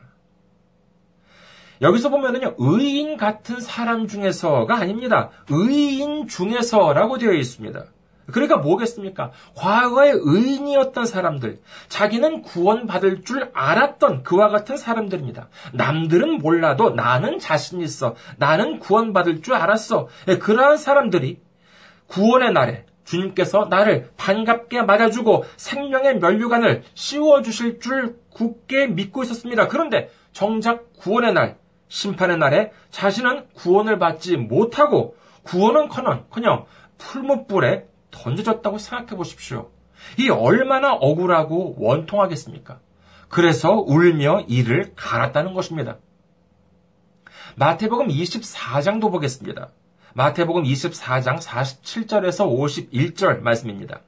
여기서 1.80 2.08
보면은요, 2.10 2.56
의인 2.58 3.16
같은 3.16 3.60
사람 3.60 4.08
중에서가 4.08 4.74
아닙니다. 4.76 5.30
의인 5.48 6.26
중에서라고 6.28 7.18
되어 7.18 7.32
있습니다. 7.32 7.84
그러니까 8.32 8.58
뭐겠습니까? 8.58 9.32
과거에 9.54 10.12
의인이었던 10.14 11.06
사람들, 11.06 11.60
자기는 11.88 12.42
구원받을 12.42 13.22
줄 13.24 13.50
알았던 13.54 14.22
그와 14.22 14.48
같은 14.48 14.76
사람들입니다. 14.76 15.48
남들은 15.72 16.38
몰라도 16.38 16.90
나는 16.90 17.38
자신 17.38 17.80
있어. 17.80 18.14
나는 18.36 18.80
구원받을 18.80 19.40
줄 19.42 19.54
알았어. 19.54 20.08
예, 20.28 20.36
그러한 20.36 20.76
사람들이 20.76 21.40
구원의 22.08 22.52
날에 22.52 22.84
주님께서 23.04 23.68
나를 23.70 24.10
반갑게 24.18 24.82
맞아주고 24.82 25.44
생명의 25.56 26.18
면류관을 26.18 26.82
씌워주실 26.92 27.80
줄 27.80 28.18
굳게 28.30 28.88
믿고 28.88 29.22
있었습니다. 29.22 29.68
그런데 29.68 30.10
정작 30.32 30.92
구원의 30.98 31.32
날, 31.32 31.56
심판의 31.88 32.38
날에 32.38 32.72
자신은 32.90 33.48
구원을 33.54 33.98
받지 33.98 34.36
못하고 34.36 35.16
구원은 35.42 35.88
커녕, 35.88 36.26
커녕 36.30 36.66
풀무불에 36.98 37.86
던져졌다고 38.10 38.78
생각해 38.78 39.16
보십시오. 39.16 39.70
이 40.18 40.28
얼마나 40.28 40.94
억울하고 40.94 41.76
원통하겠습니까? 41.78 42.80
그래서 43.28 43.72
울며 43.72 44.44
이를 44.48 44.92
갈았다는 44.96 45.54
것입니다. 45.54 45.98
마태복음 47.56 48.08
24장도 48.08 49.10
보겠습니다. 49.10 49.70
마태복음 50.14 50.64
24장 50.64 51.38
47절에서 51.38 52.48
51절 52.48 53.40
말씀입니다. 53.40 54.00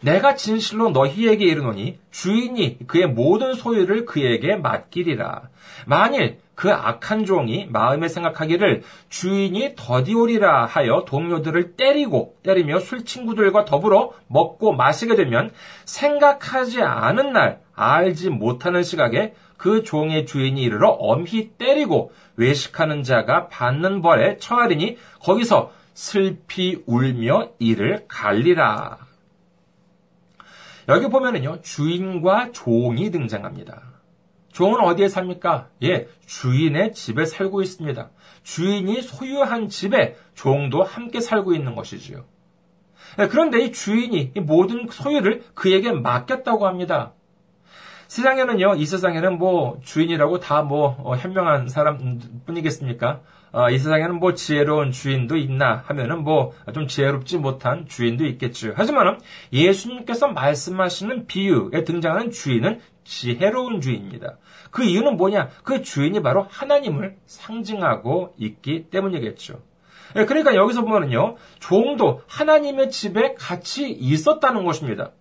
내가 0.00 0.34
진실로 0.34 0.90
너희에게 0.90 1.44
이르노니 1.44 1.98
주인이 2.10 2.86
그의 2.86 3.06
모든 3.06 3.54
소유를 3.54 4.04
그에게 4.06 4.56
맡기리라. 4.56 5.48
만일 5.86 6.40
그 6.54 6.72
악한 6.72 7.24
종이 7.24 7.66
마음에 7.66 8.08
생각하기를 8.08 8.82
주인이 9.08 9.74
더디오리라 9.76 10.66
하여 10.66 11.04
동료들을 11.06 11.72
때리고 11.72 12.36
때리며 12.42 12.80
술 12.80 13.04
친구들과 13.04 13.64
더불어 13.64 14.12
먹고 14.28 14.72
마시게 14.72 15.16
되면 15.16 15.50
생각하지 15.84 16.82
않은 16.82 17.32
날 17.32 17.60
알지 17.74 18.30
못하는 18.30 18.82
시각에 18.82 19.34
그 19.56 19.82
종의 19.82 20.26
주인이 20.26 20.62
이르러 20.62 20.90
엄히 20.90 21.50
때리고 21.56 22.12
외식하는 22.36 23.02
자가 23.02 23.48
받는 23.48 24.02
벌에 24.02 24.36
처하리니 24.38 24.98
거기서 25.20 25.72
슬피 25.94 26.82
울며 26.86 27.50
이를 27.58 28.04
갈리라. 28.08 28.98
여기 30.88 31.08
보면은요, 31.08 31.62
주인과 31.62 32.52
종이 32.52 33.10
등장합니다. 33.10 33.93
종은 34.54 34.80
어디에 34.80 35.08
삽니까? 35.08 35.68
예, 35.82 36.06
주인의 36.26 36.92
집에 36.92 37.26
살고 37.26 37.60
있습니다. 37.60 38.10
주인이 38.44 39.02
소유한 39.02 39.68
집에 39.68 40.16
종도 40.34 40.84
함께 40.84 41.20
살고 41.20 41.54
있는 41.54 41.74
것이지요. 41.74 42.24
예, 43.18 43.26
그런데 43.26 43.64
이 43.64 43.72
주인이 43.72 44.32
이 44.34 44.40
모든 44.40 44.86
소유를 44.88 45.42
그에게 45.54 45.90
맡겼다고 45.90 46.68
합니다. 46.68 47.14
세상에는요, 48.06 48.76
이 48.76 48.86
세상에는 48.86 49.38
뭐 49.38 49.80
주인이라고 49.82 50.38
다뭐 50.38 50.98
어, 51.02 51.16
현명한 51.16 51.66
사람 51.66 52.20
뿐이겠습니까? 52.46 53.22
어, 53.54 53.70
이 53.70 53.78
세상에는 53.78 54.16
뭐 54.18 54.34
지혜로운 54.34 54.90
주인도 54.90 55.36
있나 55.36 55.84
하면은 55.86 56.24
뭐 56.24 56.52
좀 56.74 56.88
지혜롭지 56.88 57.38
못한 57.38 57.86
주인도 57.86 58.26
있겠죠. 58.26 58.72
하지만 58.74 59.20
예수님께서 59.52 60.28
말씀하시는 60.28 61.26
비유에 61.26 61.84
등장하는 61.84 62.32
주인은 62.32 62.80
지혜로운 63.04 63.80
주인입니다. 63.80 64.38
그 64.70 64.82
이유는 64.82 65.16
뭐냐? 65.16 65.50
그 65.62 65.82
주인이 65.82 66.20
바로 66.20 66.46
하나님을 66.50 67.16
상징하고 67.26 68.34
있기 68.38 68.90
때문이겠죠. 68.90 69.60
예, 70.16 70.24
그러니까 70.24 70.54
여기서 70.54 70.82
보면은요, 70.82 71.36
종도 71.60 72.22
하나님의 72.26 72.90
집에 72.90 73.34
같이 73.34 73.88
있었다는 73.90 74.64
것입니다. 74.64 75.12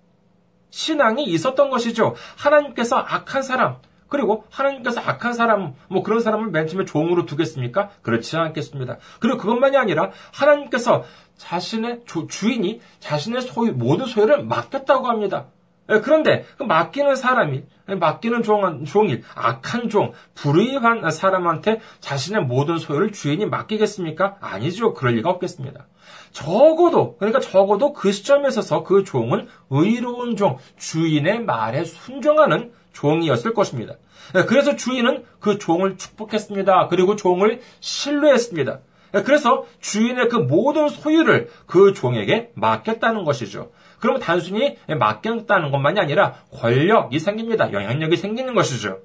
신앙이 0.71 1.23
있었던 1.25 1.69
것이죠. 1.69 2.15
하나님께서 2.37 2.97
악한 2.97 3.43
사람, 3.43 3.77
그리고 4.13 4.45
하나님께서 4.51 5.01
악한 5.01 5.33
사람, 5.33 5.73
뭐 5.89 6.03
그런 6.03 6.19
사람을 6.19 6.51
맨 6.51 6.67
처음에 6.67 6.85
종으로 6.85 7.25
두겠습니까? 7.25 7.89
그렇지 8.03 8.37
않겠습니다. 8.37 8.97
그리고 9.19 9.39
그것만이 9.39 9.75
아니라 9.75 10.11
하나님께서 10.31 11.03
자신의 11.37 12.01
주, 12.05 12.27
주인이 12.29 12.79
자신의 12.99 13.41
소유, 13.41 13.73
모든 13.73 14.05
소유를 14.05 14.43
맡겼다고 14.43 15.07
합니다. 15.07 15.47
예, 15.89 15.99
그런데 15.99 16.45
그 16.59 16.63
맡기는 16.63 17.15
사람이 17.15 17.63
맡기는 17.87 18.43
종, 18.43 18.85
종일 18.85 19.23
악한 19.33 19.89
종 19.89 20.13
불의한 20.35 21.09
사람한테 21.09 21.81
자신의 21.99 22.43
모든 22.43 22.77
소유를 22.77 23.13
주인이 23.13 23.43
맡기겠습니까? 23.47 24.37
아니죠. 24.41 24.93
그럴 24.93 25.15
리가 25.15 25.31
없겠습니다. 25.31 25.87
적어도 26.31 27.17
그러니까 27.17 27.39
적어도 27.39 27.93
그 27.93 28.11
시점에 28.11 28.47
있어서 28.49 28.83
그 28.83 29.03
종은 29.03 29.47
의로운 29.71 30.35
종 30.35 30.59
주인의 30.77 31.45
말에 31.45 31.83
순종하는 31.83 32.73
종이었을 32.93 33.53
것입니다. 33.53 33.95
예, 34.35 34.43
그래서 34.43 34.75
주인은 34.75 35.23
그 35.39 35.57
종을 35.57 35.97
축복했습니다. 35.97 36.87
그리고 36.87 37.15
종을 37.15 37.61
신뢰했습니다. 37.79 38.79
예, 39.15 39.21
그래서 39.21 39.65
주인의 39.79 40.29
그 40.29 40.37
모든 40.37 40.89
소유를 40.89 41.49
그 41.65 41.93
종에게 41.93 42.51
맡겼다는 42.55 43.23
것이죠. 43.23 43.71
그러면 43.99 44.21
단순히 44.21 44.77
맡겼다는 44.87 45.71
것만이 45.71 45.99
아니라 45.99 46.33
권력이 46.51 47.19
생깁니다. 47.19 47.71
영향력이 47.71 48.17
생기는 48.17 48.53
것이죠. 48.53 48.99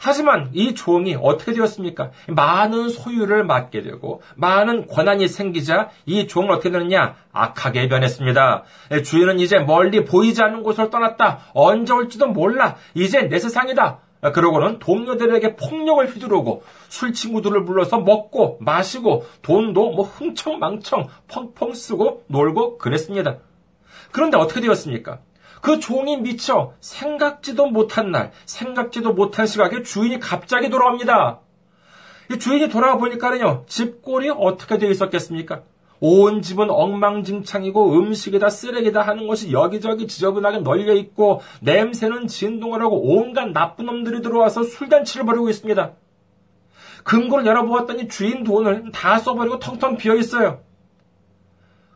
하지만 0.00 0.50
이 0.52 0.74
종이 0.74 1.16
어떻게 1.18 1.54
되었습니까? 1.54 2.10
많은 2.28 2.90
소유를 2.90 3.44
맡게 3.44 3.80
되고 3.80 4.20
많은 4.34 4.86
권한이 4.86 5.28
생기자 5.28 5.88
이 6.04 6.26
종은 6.26 6.50
어떻게 6.50 6.70
되느냐? 6.70 7.16
악하게 7.32 7.88
변했습니다. 7.88 8.64
주인은 9.02 9.40
이제 9.40 9.60
멀리 9.60 10.04
보이지 10.04 10.42
않는 10.42 10.62
곳을 10.62 10.90
떠났다. 10.90 11.46
언제 11.54 11.94
올지도 11.94 12.26
몰라. 12.26 12.76
이제 12.92 13.22
내 13.22 13.38
세상이다. 13.38 14.00
그러고는 14.32 14.78
동료들에게 14.78 15.56
폭력을 15.56 16.06
휘두르고 16.06 16.62
술 16.88 17.12
친구들을 17.12 17.64
불러서 17.64 18.00
먹고 18.00 18.58
마시고 18.60 19.26
돈도 19.42 19.90
뭐 19.90 20.04
흥청망청 20.04 21.08
펑펑 21.28 21.74
쓰고 21.74 22.24
놀고 22.28 22.78
그랬습니다. 22.78 23.38
그런데 24.12 24.36
어떻게 24.36 24.60
되었습니까? 24.60 25.20
그 25.60 25.80
종이 25.80 26.16
미쳐 26.16 26.74
생각지도 26.80 27.66
못한 27.66 28.10
날, 28.10 28.32
생각지도 28.44 29.12
못한 29.14 29.46
시각에 29.46 29.82
주인이 29.82 30.20
갑자기 30.20 30.68
돌아옵니다. 30.68 31.40
주인이 32.38 32.68
돌아와 32.68 32.96
보니까는요, 32.96 33.64
집골이 33.66 34.30
어떻게 34.30 34.78
되어 34.78 34.90
있었겠습니까? 34.90 35.62
온 36.06 36.42
집은 36.42 36.68
엉망진창이고 36.70 37.98
음식에다 37.98 38.50
쓰레기다 38.50 39.00
하는 39.00 39.26
것이 39.26 39.52
여기저기 39.52 40.06
지저분하게 40.06 40.58
널려 40.58 40.92
있고 40.96 41.40
냄새는 41.62 42.26
진동을 42.26 42.82
하고 42.82 43.00
온갖 43.00 43.46
나쁜 43.52 43.86
놈들이 43.86 44.20
들어와서 44.20 44.64
술잔치를 44.64 45.24
벌이고 45.24 45.48
있습니다. 45.48 45.92
금고를 47.04 47.46
열어보았더니 47.46 48.08
주인 48.08 48.44
돈을 48.44 48.92
다 48.92 49.18
써버리고 49.18 49.58
텅텅 49.60 49.96
비어 49.96 50.14
있어요. 50.16 50.60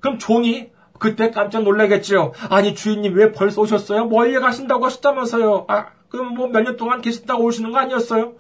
그럼 0.01 0.19
종이 0.19 0.71
그때 0.99 1.31
깜짝 1.31 1.65
놀라겠지요. 1.65 2.33
아니 2.49 2.75
주인님 2.75 3.15
왜 3.15 3.31
벌써 3.33 3.61
오셨어요? 3.61 4.07
멀리 4.07 4.41
가신다고 4.41 4.87
하셨다면서요. 4.87 5.67
아 5.69 5.89
그럼 6.09 6.33
뭐 6.35 6.47
몇 6.49 6.63
년 6.63 6.79
동안 6.79 7.03
계신다고 7.03 7.45
오시는 7.45 7.73
거 7.73 7.79
아니었어요? 7.79 8.33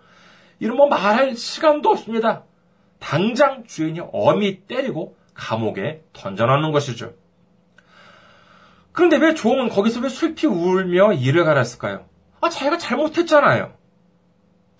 이런 0.60 0.78
뭐 0.78 0.88
말할 0.88 1.36
시간도 1.36 1.90
없습니다. 1.90 2.44
당장 3.00 3.64
주인이 3.66 4.00
어미 4.12 4.62
때리고 4.66 5.17
감옥에 5.38 6.02
던져놓는 6.12 6.72
것이죠. 6.72 7.14
그런데 8.92 9.16
왜 9.16 9.34
종은 9.34 9.68
거기서 9.68 10.00
왜 10.00 10.08
슬피 10.08 10.46
울며 10.46 11.12
이를 11.12 11.44
갈았을까요? 11.44 12.04
아, 12.40 12.48
자기가 12.50 12.78
잘못했잖아요. 12.78 13.72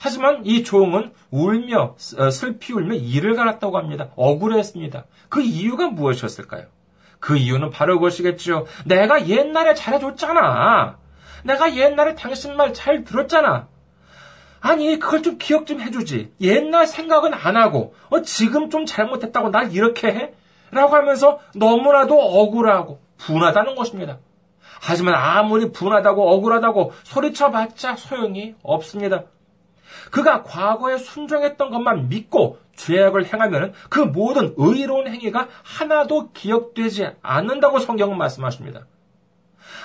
하지만 0.00 0.45
이 0.45 0.65
종은 0.65 1.12
울며, 1.31 1.97
어, 2.19 2.31
슬피 2.31 2.73
울며 2.73 2.95
이를 2.95 3.35
갈았다고 3.35 3.79
합니다. 3.79 4.11
억울했습니다. 4.17 5.05
그 5.29 5.41
이유가 5.41 5.88
무엇이었을까요? 5.88 6.67
그 7.21 7.37
이유는 7.37 7.71
바로 7.71 7.95
그것이겠죠. 7.95 8.67
내가 8.85 9.29
옛날에 9.29 9.75
잘해줬잖아. 9.75 10.99
내가 11.45 11.75
옛날에 11.77 12.15
당신 12.15 12.57
말 12.57 12.73
잘 12.73 13.05
들었잖아. 13.05 13.69
아니, 14.61 14.99
그걸 14.99 15.23
좀 15.23 15.38
기억 15.38 15.67
좀 15.67 15.81
해주지. 15.81 16.33
옛날 16.41 16.87
생각은 16.87 17.33
안 17.35 17.57
하고, 17.57 17.95
어, 18.11 18.23
지금 18.23 18.71
좀 18.71 18.87
잘못했다고 18.87 19.50
날 19.50 19.73
이렇게 19.73 20.09
해? 20.09 20.33
라고 20.71 20.95
하면서 20.95 21.39
너무나도 21.55 22.19
억울하고 22.19 23.01
분하다는 23.19 23.75
것입니다. 23.75 24.19
하지만 24.81 25.15
아무리 25.15 25.73
분하다고 25.73 26.31
억울하다고 26.31 26.93
소리쳐봤자 27.03 27.97
소용이 27.97 28.55
없습니다. 28.63 29.25
그가 30.11 30.43
과거에 30.43 30.99
순종했던 30.99 31.71
것만 31.71 32.09
믿고 32.09 32.59
죄악을 32.77 33.27
행하면 33.27 33.73
그 33.91 34.01
모든 34.01 34.55
의로운 34.57 35.09
행위가 35.09 35.49
하나도 35.63 36.31
기억되지 36.33 37.11
않는다고 37.23 37.81
성경은 37.81 38.17
말씀하십니다. 38.17 38.87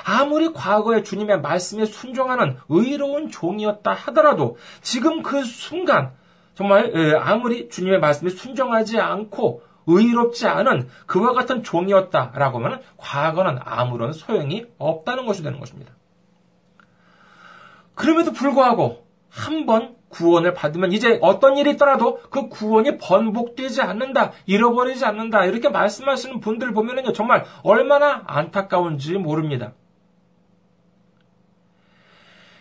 아무리 0.05 0.51
과거에 0.53 1.03
주님의 1.03 1.41
말씀에 1.41 1.85
순종하는 1.85 2.57
의로운 2.69 3.29
종이었다 3.29 3.91
하더라도 3.93 4.57
지금 4.81 5.23
그 5.23 5.43
순간 5.43 6.11
정말 6.55 7.17
아무리 7.19 7.69
주님의 7.69 7.99
말씀에 7.99 8.29
순종하지 8.29 8.99
않고 8.99 9.63
의롭지 9.87 10.47
않은 10.47 10.89
그와 11.05 11.33
같은 11.33 11.63
종이었다라고 11.63 12.59
하면 12.59 12.81
과거는 12.97 13.59
아무런 13.63 14.13
소용이 14.13 14.65
없다는 14.77 15.25
것이 15.25 15.43
되는 15.43 15.59
것입니다. 15.59 15.93
그럼에도 17.95 18.31
불구하고 18.31 19.05
한 19.29 19.65
번 19.65 19.95
구원을 20.13 20.53
받으면 20.53 20.91
이제 20.91 21.17
어떤 21.21 21.57
일이 21.57 21.71
있더라도 21.71 22.21
그 22.29 22.47
구원이 22.47 22.99
번복되지 22.99 23.81
않는다, 23.81 24.31
잃어버리지 24.45 25.03
않는다, 25.05 25.45
이렇게 25.45 25.69
말씀하시는 25.69 26.39
분들 26.39 26.71
보면은요, 26.73 27.13
정말 27.13 27.43
얼마나 27.63 28.21
안타까운지 28.27 29.13
모릅니다. 29.17 29.73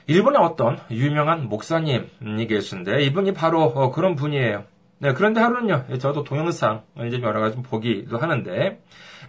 일본의 0.07 0.41
어떤 0.43 0.81
유명한 0.91 1.49
목사님이 1.49 2.47
계신데, 2.49 3.03
이분이 3.05 3.35
바로 3.35 3.63
어, 3.65 3.91
그런 3.91 4.15
분이에요. 4.15 4.65
네, 5.03 5.15
그런데 5.15 5.41
하루는요, 5.41 5.99
저도 5.99 6.23
동영상 6.23 6.85
이제 7.05 7.21
여러 7.23 7.41
가지 7.41 7.61
보기도 7.61 8.19
하는데, 8.19 8.81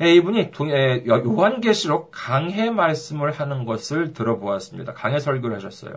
예, 0.01 0.13
이분이 0.13 0.51
요한계시록 1.07 2.11
강해 2.13 2.69
말씀을 2.69 3.31
하는 3.31 3.65
것을 3.65 4.13
들어보았습니다. 4.13 4.93
강해 4.93 5.17
설교를 5.17 5.55
하셨어요. 5.55 5.95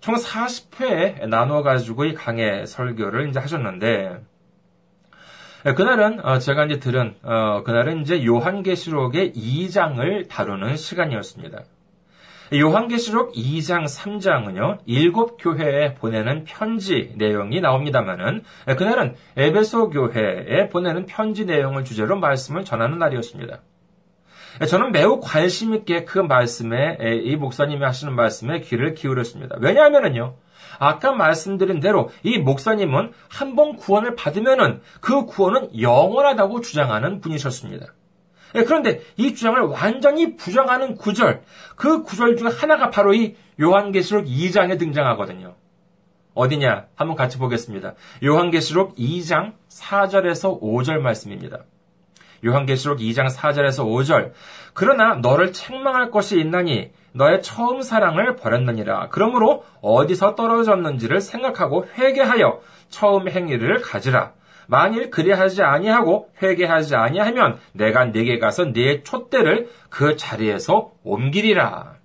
총 0.00 0.16
40회 0.16 1.28
나눠가지고 1.28 2.06
이 2.06 2.14
강해 2.14 2.66
설교를 2.66 3.28
이제 3.28 3.38
하셨는데, 3.38 4.20
예, 5.66 5.74
그날은 5.74 6.24
어, 6.24 6.40
제가 6.40 6.64
이제 6.64 6.80
들은 6.80 7.14
어, 7.22 7.62
그날은 7.62 8.00
이제 8.00 8.26
요한계시록의 8.26 9.32
2장을 9.32 10.28
다루는 10.28 10.76
시간이었습니다. 10.76 11.62
요한계시록 12.54 13.34
2장, 13.34 13.84
3장은요, 13.84 14.78
일곱 14.86 15.36
교회에 15.38 15.94
보내는 15.94 16.44
편지 16.44 17.12
내용이 17.16 17.60
나옵니다만은, 17.60 18.42
그날은 18.76 19.14
에베소 19.36 19.90
교회에 19.90 20.68
보내는 20.70 21.06
편지 21.06 21.44
내용을 21.44 21.84
주제로 21.84 22.16
말씀을 22.18 22.64
전하는 22.64 22.98
날이었습니다. 22.98 23.60
저는 24.66 24.92
매우 24.92 25.20
관심 25.20 25.74
있게 25.74 26.04
그 26.04 26.18
말씀에, 26.18 26.98
이 27.22 27.36
목사님이 27.36 27.84
하시는 27.84 28.14
말씀에 28.14 28.60
귀를 28.60 28.94
기울였습니다. 28.94 29.56
왜냐하면은요, 29.60 30.36
아까 30.78 31.12
말씀드린 31.12 31.80
대로 31.80 32.10
이 32.22 32.38
목사님은 32.38 33.12
한 33.28 33.56
번 33.56 33.76
구원을 33.76 34.14
받으면은 34.14 34.80
그 35.00 35.26
구원은 35.26 35.80
영원하다고 35.80 36.60
주장하는 36.60 37.20
분이셨습니다. 37.20 37.86
예, 38.54 38.64
그런데 38.64 39.00
이 39.16 39.34
주장을 39.34 39.60
완전히 39.60 40.36
부정하는 40.36 40.96
구절, 40.96 41.42
그 41.76 42.02
구절 42.02 42.36
중 42.36 42.48
하나가 42.48 42.90
바로 42.90 43.14
이 43.14 43.36
요한계시록 43.60 44.26
2장에 44.26 44.78
등장하거든요. 44.78 45.56
어디냐? 46.34 46.86
한번 46.94 47.16
같이 47.16 47.38
보겠습니다. 47.38 47.94
요한계시록 48.22 48.96
2장 48.96 49.54
4절에서 49.68 50.60
5절 50.60 50.98
말씀입니다. 50.98 51.64
요한계시록 52.44 52.98
2장 52.98 53.28
4절에서 53.28 53.84
5절. 53.84 54.32
그러나 54.72 55.16
너를 55.16 55.52
책망할 55.52 56.12
것이 56.12 56.38
있나니 56.38 56.92
너의 57.12 57.42
처음 57.42 57.82
사랑을 57.82 58.36
버렸느니라. 58.36 59.08
그러므로 59.10 59.64
어디서 59.80 60.36
떨어졌는지를 60.36 61.20
생각하고 61.20 61.86
회개하여 61.96 62.60
처음 62.88 63.28
행위를 63.28 63.80
가지라. 63.80 64.32
만일 64.68 65.10
그리하지 65.10 65.62
아니하고 65.62 66.30
회개하지 66.42 66.94
아니하면 66.94 67.58
내가 67.72 68.04
네게 68.04 68.38
가서 68.38 68.72
네 68.72 69.02
촛대를 69.02 69.70
그 69.88 70.14
자리에서 70.16 70.92
옮기리라. 71.04 71.96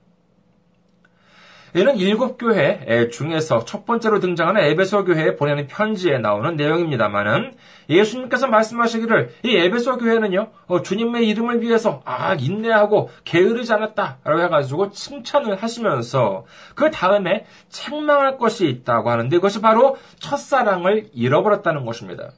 이는 1.76 1.98
일곱 1.98 2.38
교회 2.38 3.10
중에서 3.10 3.66
첫 3.66 3.86
번째로 3.86 4.20
등장하는 4.20 4.62
에베소 4.62 5.06
교회에 5.06 5.36
보내는 5.36 5.66
편지에 5.68 6.20
나오는 6.20 6.56
내용입니다만은 6.56 7.54
예수님께서 7.90 8.48
말씀하시기를 8.48 9.32
이 9.44 9.58
에베소 9.58 9.98
교회는요 9.98 10.52
어, 10.68 10.82
주님의 10.84 11.28
이름을 11.30 11.62
위해서 11.64 12.02
아 12.06 12.36
인내하고 12.36 13.10
게으르지 13.24 13.74
않았다라고 13.74 14.42
해가지고 14.44 14.92
칭찬을 14.92 15.56
하시면서 15.56 16.46
그 16.76 16.92
다음에 16.92 17.46
책망할 17.70 18.38
것이 18.38 18.68
있다고 18.68 19.10
하는데 19.10 19.36
그것이 19.36 19.60
바로 19.60 19.98
첫사랑을 20.20 21.10
잃어버렸다는 21.12 21.86
것입니다. 21.86 22.34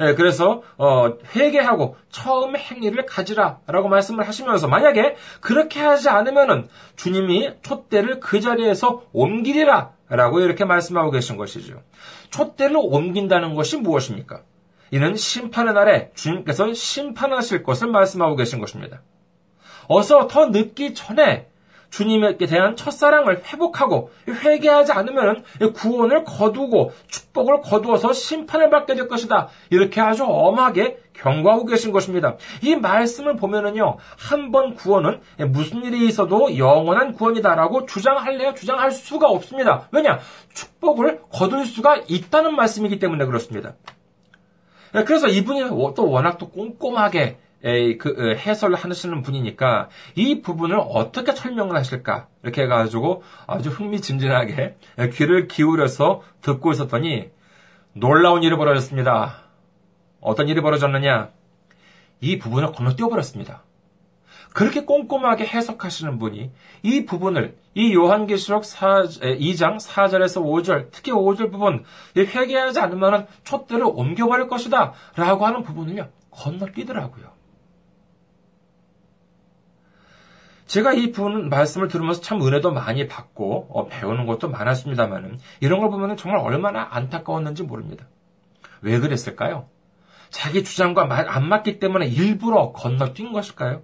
예, 0.00 0.14
그래서 0.14 0.62
어, 0.76 1.16
회개하고 1.34 1.96
처음 2.10 2.56
행위를 2.56 3.06
가지라라고 3.06 3.88
말씀을 3.88 4.26
하시면서 4.26 4.68
만약에 4.68 5.16
그렇게 5.40 5.80
하지 5.80 6.08
않으면은 6.08 6.68
주님이 6.96 7.54
촛대를 7.62 8.20
그 8.20 8.40
자리에서 8.40 9.04
옮기리라 9.12 9.92
라고 10.08 10.40
이렇게 10.40 10.64
말씀하고 10.64 11.10
계신 11.10 11.36
것이죠. 11.36 11.82
촛대를 12.30 12.76
옮긴다는 12.76 13.54
것이 13.54 13.76
무엇입니까? 13.76 14.42
이는 14.90 15.16
심판의 15.16 15.74
날에 15.74 16.10
주님께서 16.14 16.72
심판하실 16.72 17.62
것을 17.62 17.88
말씀하고 17.88 18.36
계신 18.36 18.60
것입니다. 18.60 19.00
어서 19.88 20.28
더 20.28 20.46
늦기 20.46 20.94
전에 20.94 21.48
주님에 21.90 22.36
대한 22.36 22.76
첫사랑을 22.76 23.42
회복하고 23.44 24.10
회개하지 24.28 24.92
않으면 24.92 25.44
구원을 25.74 26.24
거두고 26.24 26.92
축복을 27.08 27.60
거두어서 27.60 28.12
심판을 28.12 28.70
받게 28.70 28.94
될 28.94 29.08
것이다. 29.08 29.48
이렇게 29.70 30.00
아주 30.00 30.24
엄하게 30.24 30.98
경고하고 31.12 31.66
계신 31.66 31.92
것입니다. 31.92 32.36
이 32.62 32.74
말씀을 32.74 33.36
보면은요, 33.36 33.96
한 34.18 34.50
번 34.50 34.74
구원은 34.74 35.20
무슨 35.48 35.84
일이 35.84 36.06
있어도 36.06 36.58
영원한 36.58 37.12
구원이다라고 37.12 37.86
주장할래야 37.86 38.54
주장할 38.54 38.90
수가 38.90 39.28
없습니다. 39.28 39.88
왜냐? 39.92 40.18
축복을 40.52 41.20
거둘 41.30 41.66
수가 41.66 42.02
있다는 42.08 42.54
말씀이기 42.56 42.98
때문에 42.98 43.24
그렇습니다. 43.26 43.74
그래서 45.06 45.26
이분이 45.26 45.94
또 45.96 46.10
워낙 46.10 46.38
또 46.38 46.50
꼼꼼하게 46.50 47.38
그 47.98 48.36
해설을 48.38 48.76
하시는 48.76 49.22
분이니까 49.22 49.88
이 50.14 50.42
부분을 50.42 50.78
어떻게 50.78 51.32
설명을 51.32 51.74
하실까 51.76 52.28
이렇게 52.42 52.62
해가지고 52.62 53.22
아주 53.46 53.70
흥미진진하게 53.70 54.76
귀를 55.14 55.48
기울여서 55.48 56.22
듣고 56.42 56.72
있었더니 56.72 57.30
놀라운 57.94 58.42
일이 58.42 58.54
벌어졌습니다. 58.54 59.44
어떤 60.20 60.48
일이 60.48 60.60
벌어졌느냐? 60.60 61.30
이 62.20 62.38
부분을 62.38 62.72
건너뛰어 62.72 63.08
버렸습니다. 63.08 63.62
그렇게 64.52 64.84
꼼꼼하게 64.84 65.46
해석하시는 65.46 66.18
분이 66.18 66.52
이 66.82 67.04
부분을 67.06 67.56
이 67.74 67.92
요한계시록 67.94 68.62
2장 68.62 69.80
4절에서 69.80 70.42
5절, 70.42 70.90
특히 70.92 71.12
5절 71.12 71.50
부분 71.50 71.84
회개하지 72.16 72.78
않으면 72.78 73.26
촛대를 73.42 73.84
옮겨버릴 73.84 74.46
것이다 74.46 74.92
라고 75.16 75.46
하는 75.46 75.62
부분을요 75.62 76.08
건너뛰더라고요. 76.30 77.33
제가 80.66 80.92
이 80.94 81.12
부분 81.12 81.48
말씀을 81.48 81.88
들으면서 81.88 82.20
참 82.20 82.40
은혜도 82.42 82.72
많이 82.72 83.06
받고 83.06 83.68
어, 83.70 83.88
배우는 83.88 84.26
것도 84.26 84.48
많았습니다만은 84.48 85.38
이런 85.60 85.80
걸 85.80 85.90
보면 85.90 86.16
정말 86.16 86.40
얼마나 86.40 86.88
안타까웠는지 86.90 87.62
모릅니다. 87.62 88.06
왜 88.80 88.98
그랬을까요? 88.98 89.68
자기 90.30 90.64
주장과 90.64 91.08
안 91.10 91.48
맞기 91.48 91.78
때문에 91.78 92.06
일부러 92.06 92.72
건너뛴 92.72 93.32
것일까요? 93.32 93.82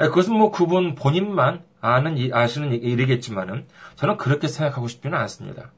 예, 0.00 0.08
그것은 0.08 0.34
뭐 0.36 0.50
그분 0.50 0.94
본인만 0.94 1.62
아는, 1.80 2.16
아시는 2.32 2.72
일이겠지만은 2.72 3.66
저는 3.96 4.16
그렇게 4.16 4.48
생각하고 4.48 4.88
싶지는 4.88 5.16
않습니다. 5.18 5.70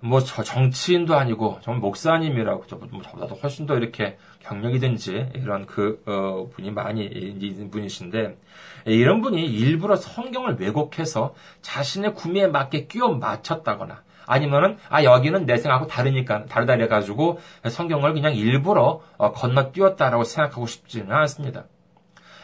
뭐 0.00 0.20
정치인도 0.20 1.16
아니고 1.16 1.58
정말 1.62 1.80
목사님이라고 1.80 2.64
뭐 2.90 3.02
저보다도 3.02 3.34
훨씬 3.36 3.66
더 3.66 3.76
이렇게 3.76 4.16
경력이든지 4.40 5.30
이런 5.34 5.66
그 5.66 6.02
어, 6.06 6.48
분이 6.54 6.70
많이 6.70 7.04
있는 7.04 7.70
분이신데 7.70 8.38
이런 8.86 9.20
분이 9.20 9.44
일부러 9.44 9.96
성경을 9.96 10.56
왜곡해서 10.60 11.34
자신의 11.62 12.14
구미에 12.14 12.46
맞게 12.46 12.86
끼워 12.86 13.14
맞췄다거나 13.14 14.02
아니면은 14.26 14.76
아 14.88 15.02
여기는 15.02 15.46
내 15.46 15.56
생각하고 15.56 15.86
다르니까 15.86 16.44
다르다 16.46 16.74
해 16.74 16.86
가지고 16.86 17.40
성경을 17.68 18.12
그냥 18.12 18.34
일부러 18.34 19.00
어, 19.16 19.32
건너뛰었다라고 19.32 20.24
생각하고 20.24 20.66
싶지는 20.66 21.12
않습니다. 21.12 21.64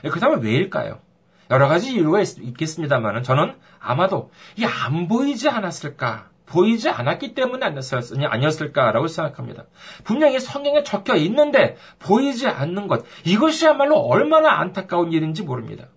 그렇다면 0.02 0.40
왜일까요? 0.40 0.98
여러 1.50 1.68
가지 1.68 1.92
이유가 1.92 2.20
있, 2.20 2.56
겠습니다만 2.56 3.22
저는 3.22 3.54
아마도 3.78 4.30
이게 4.56 4.66
안 4.66 5.08
보이지 5.08 5.48
않았을까? 5.48 6.30
보이지 6.46 6.90
않았기 6.90 7.34
때문에 7.34 7.66
아니었을까라고 8.26 9.06
생각합니다. 9.08 9.64
분명히 10.04 10.38
성경에 10.40 10.82
적혀 10.82 11.16
있는데 11.16 11.76
보이지 11.98 12.46
않는 12.48 12.86
것, 12.88 13.04
이것이야말로 13.24 13.96
얼마나 13.98 14.60
안타까운 14.60 15.12
일인지 15.12 15.42
모릅니다. 15.42 15.88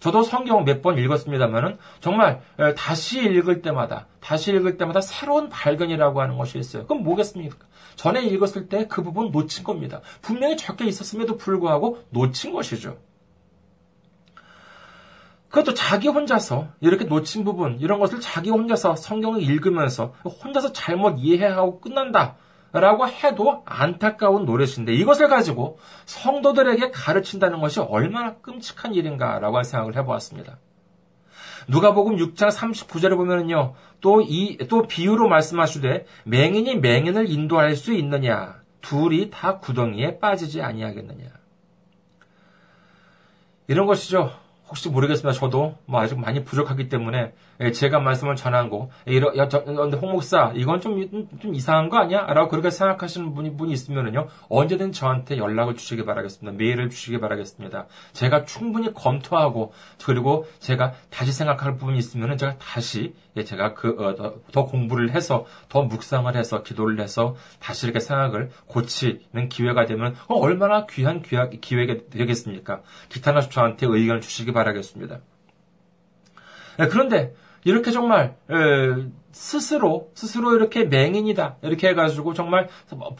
저도 0.00 0.24
성경 0.24 0.64
몇 0.64 0.82
번 0.82 0.98
읽었습니다만은 0.98 1.78
정말 2.00 2.40
다시 2.76 3.22
읽을 3.22 3.62
때마다 3.62 4.08
다시 4.20 4.50
읽을 4.50 4.76
때마다 4.76 5.00
새로운 5.00 5.48
발견이라고 5.48 6.20
하는 6.20 6.38
것이 6.38 6.58
있어요. 6.58 6.86
그럼 6.86 7.04
뭐겠습니까? 7.04 7.56
전에 7.94 8.20
읽었을 8.24 8.68
때 8.68 8.88
그 8.88 9.04
부분 9.04 9.30
놓친 9.30 9.62
겁니다. 9.62 10.00
분명히 10.20 10.56
적혀 10.56 10.86
있었음에도 10.86 11.36
불구하고 11.36 12.02
놓친 12.10 12.52
것이죠. 12.52 12.96
그것도 15.52 15.74
자기 15.74 16.08
혼자서 16.08 16.68
이렇게 16.80 17.04
놓친 17.04 17.44
부분 17.44 17.78
이런 17.78 18.00
것을 18.00 18.20
자기 18.20 18.48
혼자서 18.48 18.96
성경을 18.96 19.42
읽으면서 19.42 20.14
혼자서 20.24 20.72
잘못 20.72 21.16
이해하고 21.18 21.80
끝난다. 21.80 22.36
라고 22.72 23.06
해도 23.06 23.62
안타까운 23.66 24.46
노릇인데 24.46 24.94
이것을 24.94 25.28
가지고 25.28 25.78
성도들에게 26.06 26.90
가르친다는 26.90 27.60
것이 27.60 27.80
얼마나 27.80 28.36
끔찍한 28.36 28.94
일인가라고 28.94 29.62
생각을 29.62 29.94
해보았습니다. 29.96 30.56
누가복음 31.68 32.16
6장 32.16 32.50
39절에 32.50 33.14
보면은요, 33.14 33.74
또 34.00 34.22
이, 34.22 34.56
또 34.68 34.82
비유로 34.82 35.28
말씀하시되, 35.28 36.06
맹인이 36.24 36.76
맹인을 36.76 37.30
인도할 37.30 37.76
수 37.76 37.92
있느냐? 37.92 38.62
둘이 38.80 39.28
다 39.30 39.58
구덩이에 39.58 40.18
빠지지 40.18 40.62
아니하겠느냐? 40.62 41.26
이런 43.68 43.86
것이죠. 43.86 44.41
혹시 44.72 44.88
모르겠습니다. 44.88 45.38
저도 45.38 45.76
뭐 45.84 46.00
아직 46.00 46.18
많이 46.18 46.44
부족하기 46.44 46.88
때문에 46.88 47.34
예, 47.60 47.72
제가 47.72 48.00
말씀을 48.00 48.36
전한 48.36 48.70
거 48.70 48.88
저, 49.50 49.64
근데 49.64 49.98
홍 49.98 50.12
목사 50.12 50.50
이건 50.54 50.80
좀, 50.80 51.28
좀 51.40 51.54
이상한 51.54 51.90
거 51.90 51.98
아니야? 51.98 52.24
라고 52.24 52.48
그렇게 52.48 52.70
생각하시는 52.70 53.34
분이 53.34 53.58
분이 53.58 53.70
있으면은요 53.70 54.28
언제든 54.48 54.92
저한테 54.92 55.36
연락을 55.36 55.76
주시기 55.76 56.06
바라겠습니다. 56.06 56.56
메일을 56.56 56.88
주시기 56.88 57.20
바라겠습니다. 57.20 57.86
제가 58.14 58.46
충분히 58.46 58.94
검토하고 58.94 59.74
그리고 60.02 60.46
제가 60.58 60.94
다시 61.10 61.32
생각할 61.32 61.76
부분이 61.76 61.98
있으면은 61.98 62.38
제가 62.38 62.56
다시 62.56 63.12
예, 63.36 63.44
제가 63.44 63.72
그, 63.74 63.96
어, 64.54 64.64
공부를 64.66 65.10
해서, 65.12 65.46
더 65.70 65.82
묵상을 65.82 66.34
해서, 66.36 66.62
기도를 66.62 67.00
해서, 67.00 67.34
다시 67.60 67.86
이렇게 67.86 67.98
생각을 67.98 68.50
고치는 68.66 69.48
기회가 69.48 69.86
되면, 69.86 70.14
어, 70.28 70.34
얼마나 70.34 70.84
귀한 70.86 71.22
기회, 71.22 71.48
기회가 71.48 71.94
되겠습니까? 72.10 72.82
기타나 73.08 73.40
저한테 73.40 73.86
의견을 73.86 74.20
주시기 74.20 74.52
바 74.52 74.61
라겠습니다. 74.64 75.20
예, 76.80 76.86
그런데, 76.86 77.34
이렇게 77.64 77.90
정말, 77.90 78.36
에, 78.50 78.54
스스로, 79.30 80.10
스스로 80.14 80.54
이렇게 80.54 80.84
맹인이다. 80.84 81.56
이렇게 81.62 81.88
해가지고 81.88 82.34
정말 82.34 82.68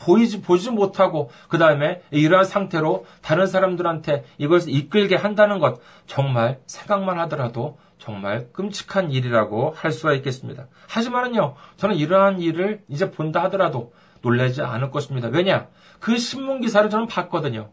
보이지, 0.00 0.42
보지 0.42 0.70
못하고, 0.70 1.30
그 1.48 1.58
다음에 1.58 2.02
이러한 2.10 2.44
상태로 2.44 3.06
다른 3.22 3.46
사람들한테 3.46 4.24
이것을 4.38 4.74
이끌게 4.74 5.16
한다는 5.16 5.58
것, 5.58 5.80
정말 6.06 6.60
생각만 6.66 7.18
하더라도 7.20 7.78
정말 7.98 8.48
끔찍한 8.52 9.12
일이라고 9.12 9.74
할 9.76 9.92
수가 9.92 10.12
있겠습니다. 10.14 10.66
하지만은요, 10.88 11.54
저는 11.76 11.96
이러한 11.96 12.40
일을 12.40 12.82
이제 12.88 13.10
본다 13.10 13.42
하더라도 13.44 13.94
놀라지 14.22 14.60
않을 14.60 14.90
것입니다. 14.90 15.28
왜냐? 15.28 15.68
그 16.00 16.18
신문 16.18 16.60
기사를 16.60 16.88
저는 16.90 17.06
봤거든요. 17.06 17.70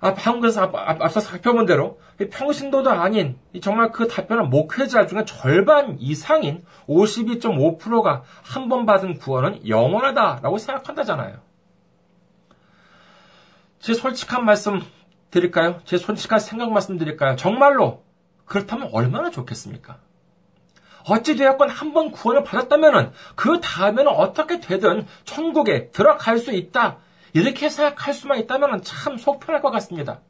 아, 0.00 0.14
한국에서 0.16 0.62
앞서 0.72 1.20
살펴본 1.20 1.66
대로 1.66 2.00
평신도도 2.18 2.90
아닌 2.90 3.38
정말 3.62 3.92
그 3.92 4.08
답변은 4.08 4.48
목회자 4.48 5.06
중에 5.06 5.24
절반 5.26 5.98
이상인 5.98 6.64
52.5%가 6.88 8.22
한 8.42 8.68
번 8.70 8.86
받은 8.86 9.18
구원은 9.18 9.68
영원하다라고 9.68 10.56
생각한다잖아요. 10.58 11.38
제 13.78 13.94
솔직한 13.94 14.44
말씀 14.44 14.80
드릴까요? 15.30 15.80
제 15.84 15.96
솔직한 15.96 16.38
생각 16.40 16.70
말씀 16.72 16.98
드릴까요? 16.98 17.36
정말로 17.36 18.02
그렇다면 18.46 18.90
얼마나 18.92 19.30
좋겠습니까? 19.30 19.98
어찌되었건 21.08 21.68
한 21.70 21.92
번 21.92 22.10
구원을 22.10 22.44
받았다면 22.44 23.12
그 23.34 23.60
다음에는 23.60 24.08
어떻게 24.08 24.60
되든 24.60 25.06
천국에 25.24 25.90
들어갈 25.90 26.38
수 26.38 26.52
있다. 26.52 26.98
이렇게 27.32 27.68
생각할 27.68 28.14
수만 28.14 28.38
있다면 28.38 28.82
참 28.82 29.16
속 29.18 29.40
편할 29.40 29.60
것 29.62 29.70
같습니다. 29.70 30.20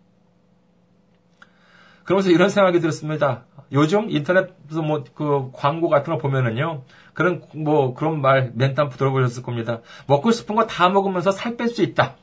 그러면서 2.04 2.30
이런 2.30 2.48
생각이 2.48 2.80
들었습니다. 2.80 3.44
요즘 3.72 4.10
인터넷에서 4.10 4.82
뭐 4.82 5.04
그 5.14 5.50
광고 5.52 5.88
같은 5.88 6.12
거 6.12 6.18
보면은요. 6.18 6.82
그런 7.14 7.42
뭐 7.54 7.94
그런 7.94 8.20
말 8.20 8.50
멘트 8.54 8.88
들어보셨을 8.88 9.42
겁니다. 9.42 9.80
먹고 10.06 10.30
싶은 10.32 10.56
거 10.56 10.66
다 10.66 10.88
먹으면서 10.88 11.30
살 11.30 11.56
뺄 11.56 11.68
수 11.68 11.82
있다. 11.82 12.16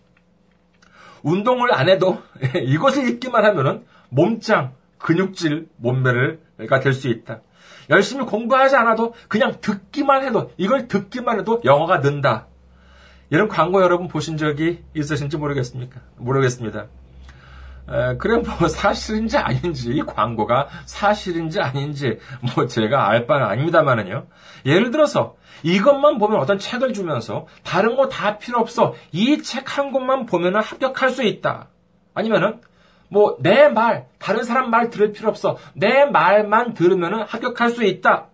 운동을 1.23 1.73
안 1.73 1.89
해도 1.89 2.21
이것을 2.65 3.07
읽기만 3.09 3.45
하면은 3.45 3.85
몸짱, 4.09 4.73
근육질 4.97 5.69
몸매가 5.77 6.79
될 6.81 6.93
수 6.93 7.07
있다. 7.07 7.41
열심히 7.89 8.25
공부하지 8.25 8.75
않아도 8.75 9.13
그냥 9.29 9.55
듣기만 9.61 10.23
해도 10.25 10.51
이걸 10.57 10.87
듣기만 10.89 11.39
해도 11.39 11.61
영어가 11.63 11.99
는다. 11.99 12.47
이런 13.29 13.47
광고 13.47 13.81
여러분 13.81 14.07
보신 14.07 14.37
적이 14.37 14.83
있으신지 14.95 15.37
모르겠습니까? 15.37 15.99
모르겠습니다. 16.17 16.85
에, 17.89 18.17
그래 18.17 18.37
뭐 18.37 18.67
사실인지 18.67 19.37
아닌지 19.37 19.91
이 19.93 20.01
광고가 20.01 20.67
사실인지 20.85 21.59
아닌지 21.59 22.19
뭐 22.55 22.67
제가 22.67 23.09
알 23.09 23.27
바는 23.27 23.45
아닙니다만은요. 23.45 24.27
예를 24.65 24.91
들어서 24.91 25.35
이것만 25.63 26.17
보면 26.19 26.39
어떤 26.39 26.59
책을 26.59 26.93
주면서 26.93 27.47
다른 27.63 27.95
거 27.95 28.09
다 28.09 28.37
필요 28.37 28.59
없어 28.59 28.93
이 29.11 29.41
책 29.41 29.65
한 29.77 29.91
권만 29.91 30.25
보면 30.25 30.55
합격할 30.55 31.09
수 31.09 31.23
있다. 31.23 31.69
아니면은 32.13 32.61
뭐, 33.09 33.37
내 33.39 33.69
말, 33.69 34.07
다른 34.19 34.43
사람 34.43 34.69
말 34.69 34.89
들을 34.89 35.13
필요 35.13 35.29
없어. 35.29 35.55
내 35.73 36.03
말만 36.03 36.73
들으면 36.73 37.21
합격할 37.21 37.69
수 37.69 37.85
있다. 37.85 38.25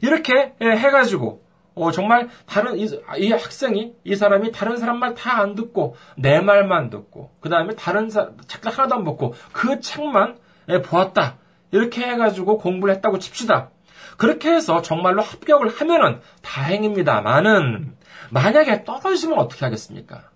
이렇게 0.00 0.52
예, 0.60 0.66
해가지고, 0.66 1.44
어, 1.74 1.90
정말 1.92 2.28
다른, 2.46 2.76
이, 2.78 2.88
이, 3.18 3.32
학생이, 3.32 3.94
이 4.04 4.14
사람이 4.16 4.52
다른 4.52 4.76
사람 4.76 4.98
말 4.98 5.14
다 5.14 5.40
안 5.40 5.54
듣고, 5.54 5.96
내 6.16 6.40
말만 6.40 6.90
듣고, 6.90 7.30
그 7.40 7.48
다음에 7.48 7.74
다른 7.74 8.10
사, 8.10 8.30
책들 8.48 8.70
하나도 8.72 8.94
안 8.96 9.04
보고, 9.04 9.34
그 9.52 9.80
책만 9.80 10.38
예, 10.70 10.82
보았다. 10.82 11.36
이렇게 11.72 12.02
해가지고 12.02 12.58
공부를 12.58 12.94
했다고 12.96 13.18
칩시다. 13.18 13.70
그렇게 14.16 14.50
해서 14.52 14.82
정말로 14.82 15.22
합격을 15.22 15.68
하면은 15.68 16.20
다행입니다만은, 16.42 17.96
만약에 18.30 18.84
떨어지면 18.84 19.38
어떻게 19.38 19.64
하겠습니까? 19.64 20.30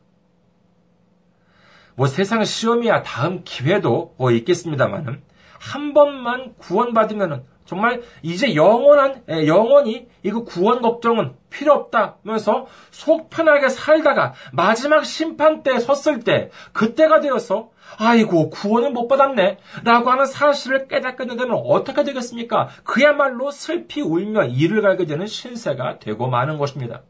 뭐 1.96 2.06
세상 2.08 2.44
시험이야 2.44 3.02
다음 3.02 3.42
기회도 3.44 4.14
뭐 4.18 4.30
있겠습니다만은 4.32 5.22
한 5.60 5.94
번만 5.94 6.54
구원받으면은 6.58 7.44
정말 7.64 8.02
이제 8.22 8.54
영원한 8.54 9.22
영원히 9.46 10.06
이거 10.22 10.44
구원 10.44 10.82
걱정은 10.82 11.34
필요 11.50 11.72
없다면서 11.72 12.66
속 12.90 13.30
편하게 13.30 13.68
살다가 13.68 14.34
마지막 14.52 15.04
심판 15.04 15.62
때 15.62 15.78
섰을 15.78 16.20
때 16.20 16.50
그때가 16.72 17.20
되어서 17.20 17.70
아이고 17.98 18.50
구원을 18.50 18.90
못 18.90 19.08
받았네 19.08 19.58
라고 19.84 20.10
하는 20.10 20.26
사실을 20.26 20.88
깨닫게 20.88 21.26
된다면 21.26 21.60
어떻게 21.64 22.04
되겠습니까? 22.04 22.68
그야말로 22.82 23.50
슬피 23.50 24.00
울며 24.00 24.44
이를 24.44 24.82
갈게 24.82 25.06
되는 25.06 25.26
신세가 25.26 26.00
되고 26.00 26.28
마는 26.28 26.58
것입니다. 26.58 27.02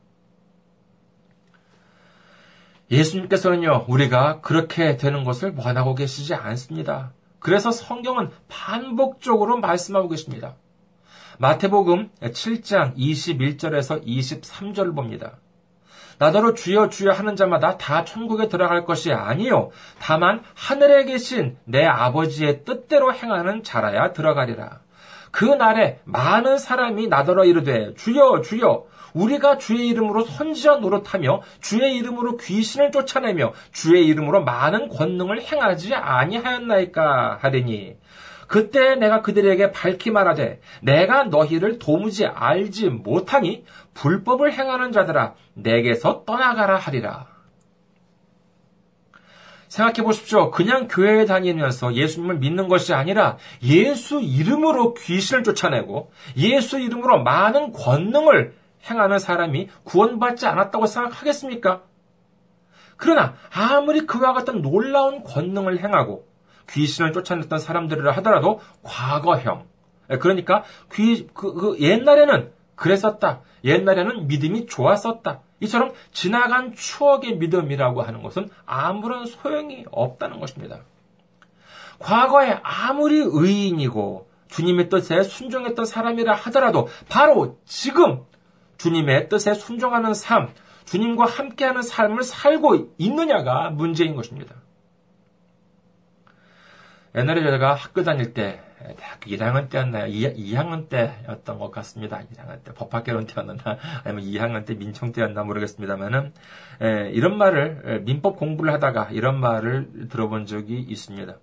예수님께서는요, 2.90 3.86
우리가 3.88 4.40
그렇게 4.40 4.96
되는 4.96 5.24
것을 5.24 5.54
원하고 5.56 5.94
계시지 5.94 6.34
않습니다. 6.34 7.12
그래서 7.44 7.70
성경은 7.70 8.30
반복적으로 8.48 9.58
말씀하고 9.58 10.08
계십니다. 10.08 10.54
마태복음 11.38 12.08
7장 12.22 12.96
21절에서 12.96 14.02
23절을 14.02 14.96
봅니다. 14.96 15.36
나더러 16.18 16.54
주여 16.54 16.88
주여 16.88 17.12
하는 17.12 17.36
자마다 17.36 17.76
다 17.76 18.06
천국에 18.06 18.48
들어갈 18.48 18.86
것이 18.86 19.12
아니요 19.12 19.72
다만 19.98 20.42
하늘에 20.54 21.04
계신 21.04 21.58
내 21.64 21.84
아버지의 21.84 22.64
뜻대로 22.64 23.12
행하는 23.12 23.62
자라야 23.62 24.14
들어가리라. 24.14 24.80
그 25.30 25.44
날에 25.44 26.00
많은 26.04 26.56
사람이 26.56 27.08
나더러 27.08 27.44
이르되 27.44 27.92
주여 27.94 28.40
주여 28.40 28.86
우리가 29.14 29.58
주의 29.58 29.88
이름으로 29.88 30.24
선지자 30.24 30.76
노릇하며 30.76 31.40
주의 31.60 31.96
이름으로 31.96 32.36
귀신을 32.36 32.90
쫓아내며 32.90 33.52
주의 33.72 34.06
이름으로 34.06 34.44
많은 34.44 34.88
권능을 34.88 35.42
행하지 35.42 35.94
아니하였나이까 35.94 37.38
하더니 37.40 37.96
그때 38.46 38.94
내가 38.96 39.22
그들에게 39.22 39.72
밝히 39.72 40.10
말하되 40.10 40.60
내가 40.82 41.24
너희를 41.24 41.78
도무지 41.78 42.26
알지 42.26 42.90
못하니 42.90 43.64
불법을 43.94 44.52
행하는 44.52 44.92
자들아 44.92 45.34
내게서 45.54 46.24
떠나가라 46.26 46.76
하리라. 46.76 47.26
생각해 49.68 50.04
보십시오. 50.04 50.52
그냥 50.52 50.86
교회에 50.86 51.24
다니면서 51.24 51.94
예수님을 51.94 52.38
믿는 52.38 52.68
것이 52.68 52.94
아니라 52.94 53.38
예수 53.64 54.20
이름으로 54.20 54.94
귀신을 54.94 55.42
쫓아내고 55.42 56.12
예수 56.36 56.78
이름으로 56.78 57.24
많은 57.24 57.72
권능을 57.72 58.54
행하는 58.88 59.18
사람이 59.18 59.68
구원받지 59.84 60.46
않았다고 60.46 60.86
생각하겠습니까? 60.86 61.82
그러나 62.96 63.34
아무리 63.52 64.06
그와 64.06 64.32
같은 64.32 64.62
놀라운 64.62 65.22
권능을 65.22 65.82
행하고 65.82 66.26
귀신을 66.70 67.12
쫓아냈던 67.12 67.58
사람들이라 67.58 68.12
하더라도 68.12 68.60
과거형. 68.82 69.66
그러니까 70.20 70.64
귀, 70.92 71.26
그, 71.34 71.54
그 71.54 71.76
옛날에는 71.80 72.52
그랬었다. 72.74 73.40
옛날에는 73.64 74.26
믿음이 74.26 74.66
좋았었다. 74.66 75.40
이처럼 75.60 75.92
지나간 76.12 76.74
추억의 76.74 77.36
믿음이라고 77.36 78.02
하는 78.02 78.22
것은 78.22 78.48
아무런 78.66 79.26
소용이 79.26 79.84
없다는 79.90 80.40
것입니다. 80.40 80.80
과거에 81.98 82.58
아무리 82.62 83.18
의인이고 83.24 84.28
주님의 84.48 84.88
뜻에 84.88 85.22
순종했던 85.22 85.84
사람이라 85.84 86.34
하더라도 86.34 86.88
바로 87.08 87.58
지금 87.64 88.24
주님의 88.84 89.30
뜻에 89.30 89.54
순종하는 89.54 90.12
삶, 90.12 90.50
주님과 90.84 91.24
함께하는 91.24 91.80
삶을 91.80 92.22
살고 92.22 92.94
있느냐가 92.98 93.70
문제인 93.70 94.14
것입니다. 94.14 94.56
옛날에 97.14 97.40
제가 97.40 97.72
학교 97.72 98.02
다닐 98.02 98.34
때, 98.34 98.60
대학교 98.98 99.30
1학년 99.30 99.70
때였나요? 99.70 100.08
2, 100.08 100.54
학년 100.54 100.88
때였던 100.90 101.58
것 101.58 101.70
같습니다. 101.70 102.18
1학년 102.18 102.62
때. 102.62 102.74
법학개론 102.74 103.24
때였나? 103.24 103.56
아니면 104.04 104.24
2학년 104.24 104.66
때 104.66 104.74
민청 104.74 105.12
때였나 105.12 105.44
모르겠습니다만은, 105.44 106.34
이런 107.14 107.38
말을, 107.38 108.02
민법 108.04 108.36
공부를 108.36 108.70
하다가 108.74 109.08
이런 109.12 109.40
말을 109.40 110.08
들어본 110.10 110.44
적이 110.44 110.80
있습니다. 110.80 111.38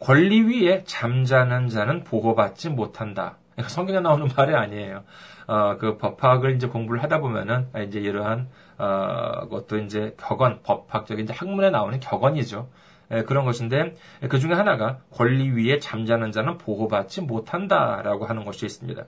권리 0.00 0.42
위에 0.42 0.82
잠자는 0.86 1.68
자는 1.68 2.02
보호받지 2.02 2.70
못한다. 2.70 3.38
성경에 3.68 4.00
나오는 4.00 4.28
말이 4.36 4.56
아니에요. 4.56 5.04
어, 5.46 5.76
그 5.78 5.98
법학을 5.98 6.56
이제 6.56 6.66
공부를 6.66 7.02
하다 7.02 7.20
보면은 7.20 7.68
이제 7.86 8.00
이러한 8.00 8.48
어, 8.78 9.48
것도 9.48 9.78
이제 9.78 10.14
격언, 10.18 10.60
법학적인 10.62 11.24
이제 11.24 11.32
학문에 11.32 11.70
나오는 11.70 11.98
격언이죠. 12.00 12.68
예, 13.10 13.22
그런 13.22 13.44
것인데 13.44 13.94
그 14.28 14.38
중에 14.38 14.54
하나가 14.54 14.98
권리 15.10 15.50
위에 15.50 15.78
잠자는 15.78 16.32
자는 16.32 16.58
보호받지 16.58 17.22
못한다라고 17.22 18.24
하는 18.24 18.44
것이 18.44 18.64
있습니다. 18.64 19.04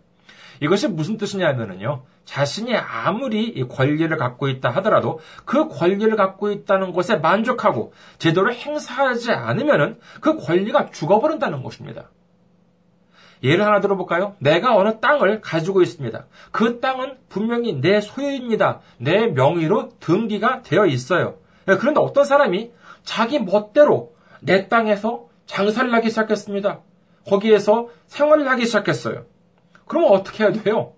이것이 0.61 0.89
무슨 0.89 1.19
뜻이냐면은요, 1.19 2.05
자신이 2.25 2.75
아무리 2.77 3.63
권리를 3.69 4.15
갖고 4.17 4.49
있다 4.49 4.71
하더라도 4.71 5.21
그 5.45 5.69
권리를 5.69 6.15
갖고 6.17 6.51
있다는 6.51 6.93
것에 6.93 7.17
만족하고 7.17 7.93
제대로 8.19 8.53
행사하지 8.53 9.33
않으면은 9.33 9.99
그 10.21 10.37
권리가 10.37 10.91
죽어버린다는 10.91 11.63
것입니다. 11.63 12.11
예를 13.43 13.65
하나 13.65 13.81
들어볼까요? 13.81 14.35
내가 14.39 14.77
어느 14.77 14.99
땅을 15.01 15.41
가지고 15.41 15.83
있습니다. 15.83 16.27
그 16.53 16.81
땅은 16.81 17.19
분명히 17.29 17.81
내 17.81 18.01
소유입니다. 18.01 18.81
내 18.99 19.27
명의로 19.27 19.91
등기가 20.01 20.63
되어 20.63 20.87
있어요. 20.87 21.37
예, 21.69 21.77
그런데 21.77 22.01
어떤 22.01 22.25
사람이 22.25 22.71
자기 23.05 23.39
멋대로 23.39 24.15
내 24.41 24.69
땅에서 24.69 25.27
장사를 25.47 25.93
하기 25.93 26.09
시작했습니다. 26.11 26.81
거기에서 27.29 27.89
생활을 28.07 28.49
하기 28.51 28.67
시작했어요. 28.67 29.25
그러면 29.87 30.11
어떻게 30.13 30.45
해야 30.45 30.53
돼요? 30.53 30.93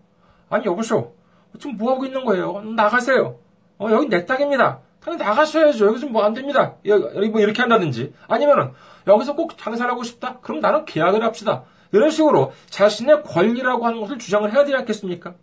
아니, 0.49 0.65
여보쇼. 0.65 1.15
지금 1.59 1.77
뭐 1.77 1.93
하고 1.93 2.05
있는 2.05 2.25
거예요? 2.25 2.61
나가세요. 2.63 3.37
어, 3.79 3.89
여기 3.91 4.09
내 4.09 4.25
땅입니다. 4.27 4.81
당연히 5.03 5.23
나가셔야죠. 5.25 5.87
여기서 5.87 6.07
뭐 6.07 6.25
안 6.25 6.35
됩니다. 6.35 6.75
여기 6.85 7.29
뭐 7.29 7.41
이렇게 7.41 7.61
한다든지. 7.63 8.13
아니면은, 8.29 8.73
여기서 9.07 9.35
꼭 9.35 9.57
장사를 9.59 9.91
하고 9.91 10.03
싶다? 10.03 10.39
그럼 10.41 10.61
나는 10.61 10.85
계약을 10.85 11.23
합시다. 11.23 11.65
이런 11.93 12.11
식으로 12.11 12.53
자신의 12.71 13.23
권리라고 13.23 13.87
하는 13.87 14.01
것을 14.01 14.19
주장을 14.19 14.51
해야 14.53 14.65
되지 14.65 14.77
않겠습니까? 14.77 15.35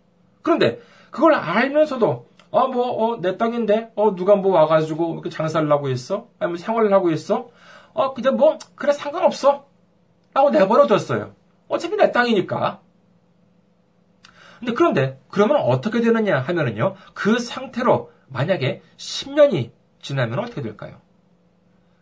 그런데, 0.42 0.80
그걸 1.10 1.34
알면서도 1.34 2.26
아, 2.52 2.66
뭐, 2.66 2.86
어, 2.90 3.20
내 3.20 3.36
땅인데, 3.36 3.92
어, 3.96 4.14
누가 4.14 4.36
뭐 4.36 4.52
와가지고 4.52 5.14
이렇게 5.14 5.30
장사를 5.30 5.70
하고 5.70 5.88
있어? 5.88 6.28
아니면 6.38 6.58
생활을 6.58 6.92
하고 6.92 7.10
있어? 7.10 7.50
어, 7.92 8.14
근데 8.14 8.30
뭐, 8.30 8.58
그래, 8.74 8.92
상관없어. 8.92 9.66
라고 10.32 10.50
내버려뒀어요. 10.50 11.34
어차피 11.68 11.96
내 11.96 12.12
땅이니까. 12.12 12.80
근데 14.58 14.72
그런데, 14.72 15.20
그러면 15.28 15.56
어떻게 15.58 16.00
되느냐 16.00 16.38
하면은요, 16.40 16.94
그 17.14 17.38
상태로 17.38 18.10
만약에 18.28 18.82
10년이 18.96 19.70
지나면 20.00 20.38
어떻게 20.38 20.62
될까요? 20.62 21.00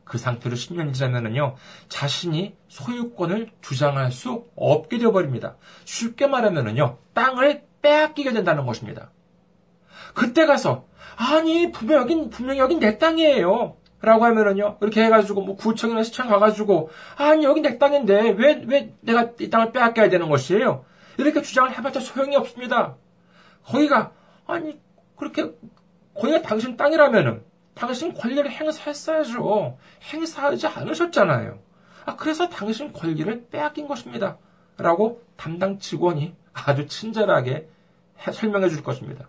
그 0.05 0.19
상태로 0.19 0.55
10년이 0.55 0.93
지나면은요, 0.93 1.57
자신이 1.89 2.55
소유권을 2.69 3.51
주장할 3.61 4.13
수 4.13 4.47
없게 4.57 4.99
되어버립니다. 4.99 5.57
쉽게 5.85 6.27
말하면은요, 6.27 6.99
땅을 7.15 7.65
빼앗기게 7.83 8.33
된다는 8.33 8.67
것입니다. 8.67 9.11
그때 10.15 10.47
가서 10.47 10.87
아니 11.17 11.71
분명 11.73 12.03
여긴 12.03 12.31
분명 12.31 12.59
여긴 12.59 12.79
내 12.79 12.99
땅이에요. 12.99 13.77
라고 14.05 14.27
하면은요, 14.27 14.77
이렇게 14.83 15.03
해가지고, 15.05 15.41
뭐, 15.41 15.57
구청이나 15.57 16.03
시청 16.03 16.29
가가지고, 16.29 16.91
아니, 17.17 17.45
여긴 17.45 17.63
내 17.63 17.79
땅인데, 17.79 18.33
왜, 18.33 18.63
왜 18.67 18.93
내가 19.01 19.31
이 19.41 19.49
땅을 19.49 19.73
빼앗겨야 19.73 20.11
되는 20.11 20.29
것이에요? 20.29 20.85
이렇게 21.17 21.41
주장을 21.41 21.75
해봤자 21.77 22.01
소용이 22.01 22.37
없습니다. 22.37 22.97
거기가, 23.65 24.13
아니, 24.47 24.79
그렇게, 25.17 25.53
거기가 26.15 26.43
당신 26.43 26.77
땅이라면은, 26.77 27.43
당신 27.75 28.15
권리를 28.15 28.49
행사했어야죠. 28.51 29.77
행사하지 30.13 30.67
않으셨잖아요. 30.67 31.59
아, 32.07 32.17
그래서 32.17 32.49
당신 32.49 32.93
권리를 32.93 33.47
빼앗긴 33.51 33.89
것입니다. 33.89 34.39
라고 34.77 35.23
담당 35.37 35.79
직원이 35.79 36.35
아주 36.53 36.87
친절하게 36.87 37.69
설명해 38.33 38.69
줄 38.69 38.83
것입니다. 38.83 39.29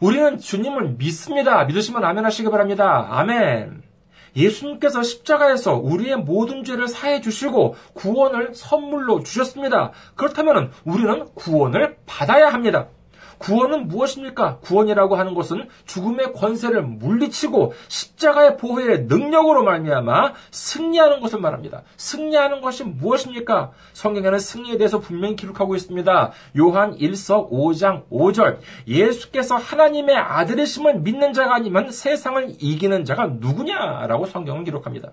우리는 0.00 0.38
주님을 0.38 0.96
믿습니다. 0.98 1.64
믿으시면 1.64 2.04
아멘 2.04 2.24
하시기 2.24 2.50
바랍니다. 2.50 3.08
아멘. 3.10 3.82
예수님께서 4.36 5.02
십자가에서 5.02 5.76
우리의 5.76 6.16
모든 6.16 6.62
죄를 6.62 6.88
사해 6.88 7.22
주시고 7.22 7.74
구원을 7.94 8.54
선물로 8.54 9.22
주셨습니다. 9.22 9.92
그렇다면 10.14 10.70
우리는 10.84 11.24
구원을 11.34 11.96
받아야 12.04 12.48
합니다. 12.48 12.88
구원은 13.38 13.88
무엇입니까? 13.88 14.58
구원이라고 14.58 15.16
하는 15.16 15.34
것은 15.34 15.68
죽음의 15.86 16.32
권세를 16.32 16.82
물리치고 16.82 17.72
십자가의 17.88 18.56
보호의 18.56 19.04
능력으로 19.04 19.62
말미암아 19.62 20.34
승리하는 20.50 21.20
것을 21.20 21.40
말합니다. 21.40 21.82
승리하는 21.96 22.60
것이 22.60 22.84
무엇입니까? 22.84 23.72
성경에는 23.92 24.38
승리에 24.38 24.78
대해서 24.78 25.00
분명히 25.00 25.36
기록하고 25.36 25.76
있습니다. 25.76 26.32
요한 26.58 26.96
1서 26.96 27.50
5장 27.50 28.08
5절 28.10 28.58
예수께서 28.86 29.56
하나님의 29.56 30.16
아들이심을 30.16 31.00
믿는 31.00 31.32
자가 31.32 31.54
아니면 31.54 31.90
세상을 31.90 32.56
이기는 32.58 33.04
자가 33.04 33.26
누구냐라고 33.26 34.26
성경은 34.26 34.64
기록합니다. 34.64 35.12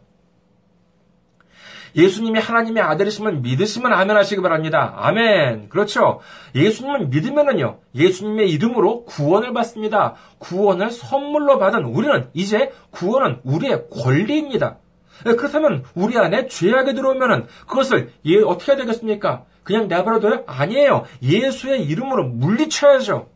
예수님이 1.95 2.39
하나님의 2.39 2.81
아들이심을 2.83 3.37
믿으시면 3.37 3.93
아멘 3.93 4.15
하시기 4.15 4.41
바랍니다. 4.41 4.93
아멘. 4.97 5.69
그렇죠. 5.69 6.19
예수님을 6.55 7.07
믿으면은요, 7.07 7.79
예수님의 7.95 8.49
이름으로 8.51 9.05
구원을 9.05 9.53
받습니다. 9.53 10.15
구원을 10.39 10.89
선물로 10.91 11.59
받은 11.59 11.85
우리는 11.85 12.29
이제 12.33 12.71
구원은 12.91 13.41
우리의 13.43 13.85
권리입니다. 13.89 14.77
그렇다면 15.23 15.83
우리 15.93 16.17
안에 16.17 16.47
죄악이 16.47 16.93
들어오면은 16.95 17.45
그것을 17.67 18.11
예, 18.25 18.41
어떻게 18.41 18.71
해야 18.71 18.79
되겠습니까? 18.79 19.45
그냥 19.63 19.87
내버려둬요? 19.87 20.43
아니에요. 20.47 21.05
예수의 21.21 21.83
이름으로 21.85 22.25
물리쳐야죠. 22.25 23.29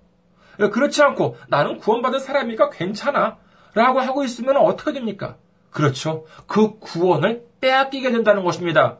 그렇지 0.72 1.02
않고 1.04 1.38
나는 1.48 1.78
구원받은 1.78 2.20
사람이니까 2.20 2.72
괜찮아. 2.72 3.38
라고 3.74 4.00
하고 4.00 4.24
있으면 4.24 4.58
어떻게 4.58 4.92
됩니까? 4.92 5.38
그렇죠. 5.78 6.26
그 6.48 6.80
구원을 6.80 7.44
빼앗기게 7.62 8.10
된다는 8.12 8.44
것입니다. 8.44 8.98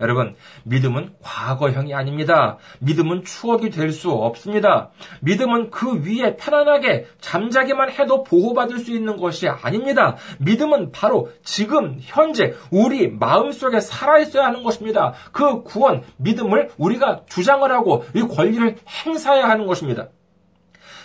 여러분, 0.00 0.34
믿음은 0.64 1.16
과거형이 1.20 1.92
아닙니다. 1.92 2.56
믿음은 2.78 3.24
추억이 3.24 3.68
될 3.68 3.92
수 3.92 4.10
없습니다. 4.10 4.90
믿음은 5.20 5.68
그 5.70 6.02
위에 6.02 6.36
편안하게 6.36 7.08
잠자기만 7.20 7.90
해도 7.90 8.22
보호받을 8.22 8.78
수 8.78 8.90
있는 8.90 9.18
것이 9.18 9.48
아닙니다. 9.48 10.16
믿음은 10.38 10.92
바로 10.92 11.30
지금, 11.44 11.98
현재, 12.00 12.54
우리 12.70 13.08
마음속에 13.08 13.80
살아있어야 13.80 14.46
하는 14.46 14.62
것입니다. 14.62 15.12
그 15.30 15.62
구원, 15.62 16.04
믿음을 16.16 16.70
우리가 16.78 17.24
주장을 17.28 17.70
하고 17.70 18.06
이 18.14 18.22
권리를 18.22 18.76
행사해야 19.04 19.46
하는 19.46 19.66
것입니다. 19.66 20.08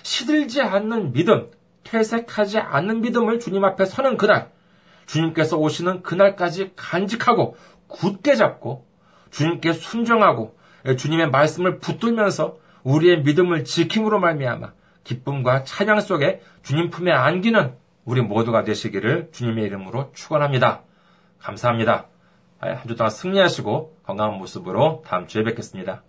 시들지 0.04 0.62
않는 0.62 1.12
믿음, 1.12 1.52
퇴색하지 1.84 2.60
않는 2.60 3.02
믿음을 3.02 3.40
주님 3.40 3.66
앞에 3.66 3.84
서는 3.84 4.16
그날, 4.16 4.50
주님께서 5.12 5.58
오시는 5.58 6.04
그날까지 6.04 6.72
간직하고 6.78 7.58
굳게 7.88 8.36
잡고 8.36 8.86
주님께 9.30 9.74
순종하고 9.74 10.58
주님의 10.98 11.30
말씀을 11.32 11.80
붙들면서 11.80 12.58
우리의 12.84 13.24
믿음을 13.24 13.66
지킴으로 13.66 14.20
말미암아 14.20 14.72
기쁨과 15.04 15.66
찬양 15.66 16.00
속에 16.00 16.42
주님 16.64 16.90
품에 16.90 17.12
안기는 17.12 17.76
우리 18.06 18.22
모두가 18.22 18.64
되시기를 18.64 19.30
주님의 19.32 19.66
이름으로 19.66 20.12
축원합니다. 20.14 20.84
감사합니다. 21.40 22.08
한 22.60 22.88
주 22.88 22.96
동안 22.96 23.10
승리하시고 23.10 23.98
건강한 24.04 24.38
모습으로 24.38 25.04
다음 25.06 25.28
주에 25.28 25.44
뵙겠습니다. 25.44 26.04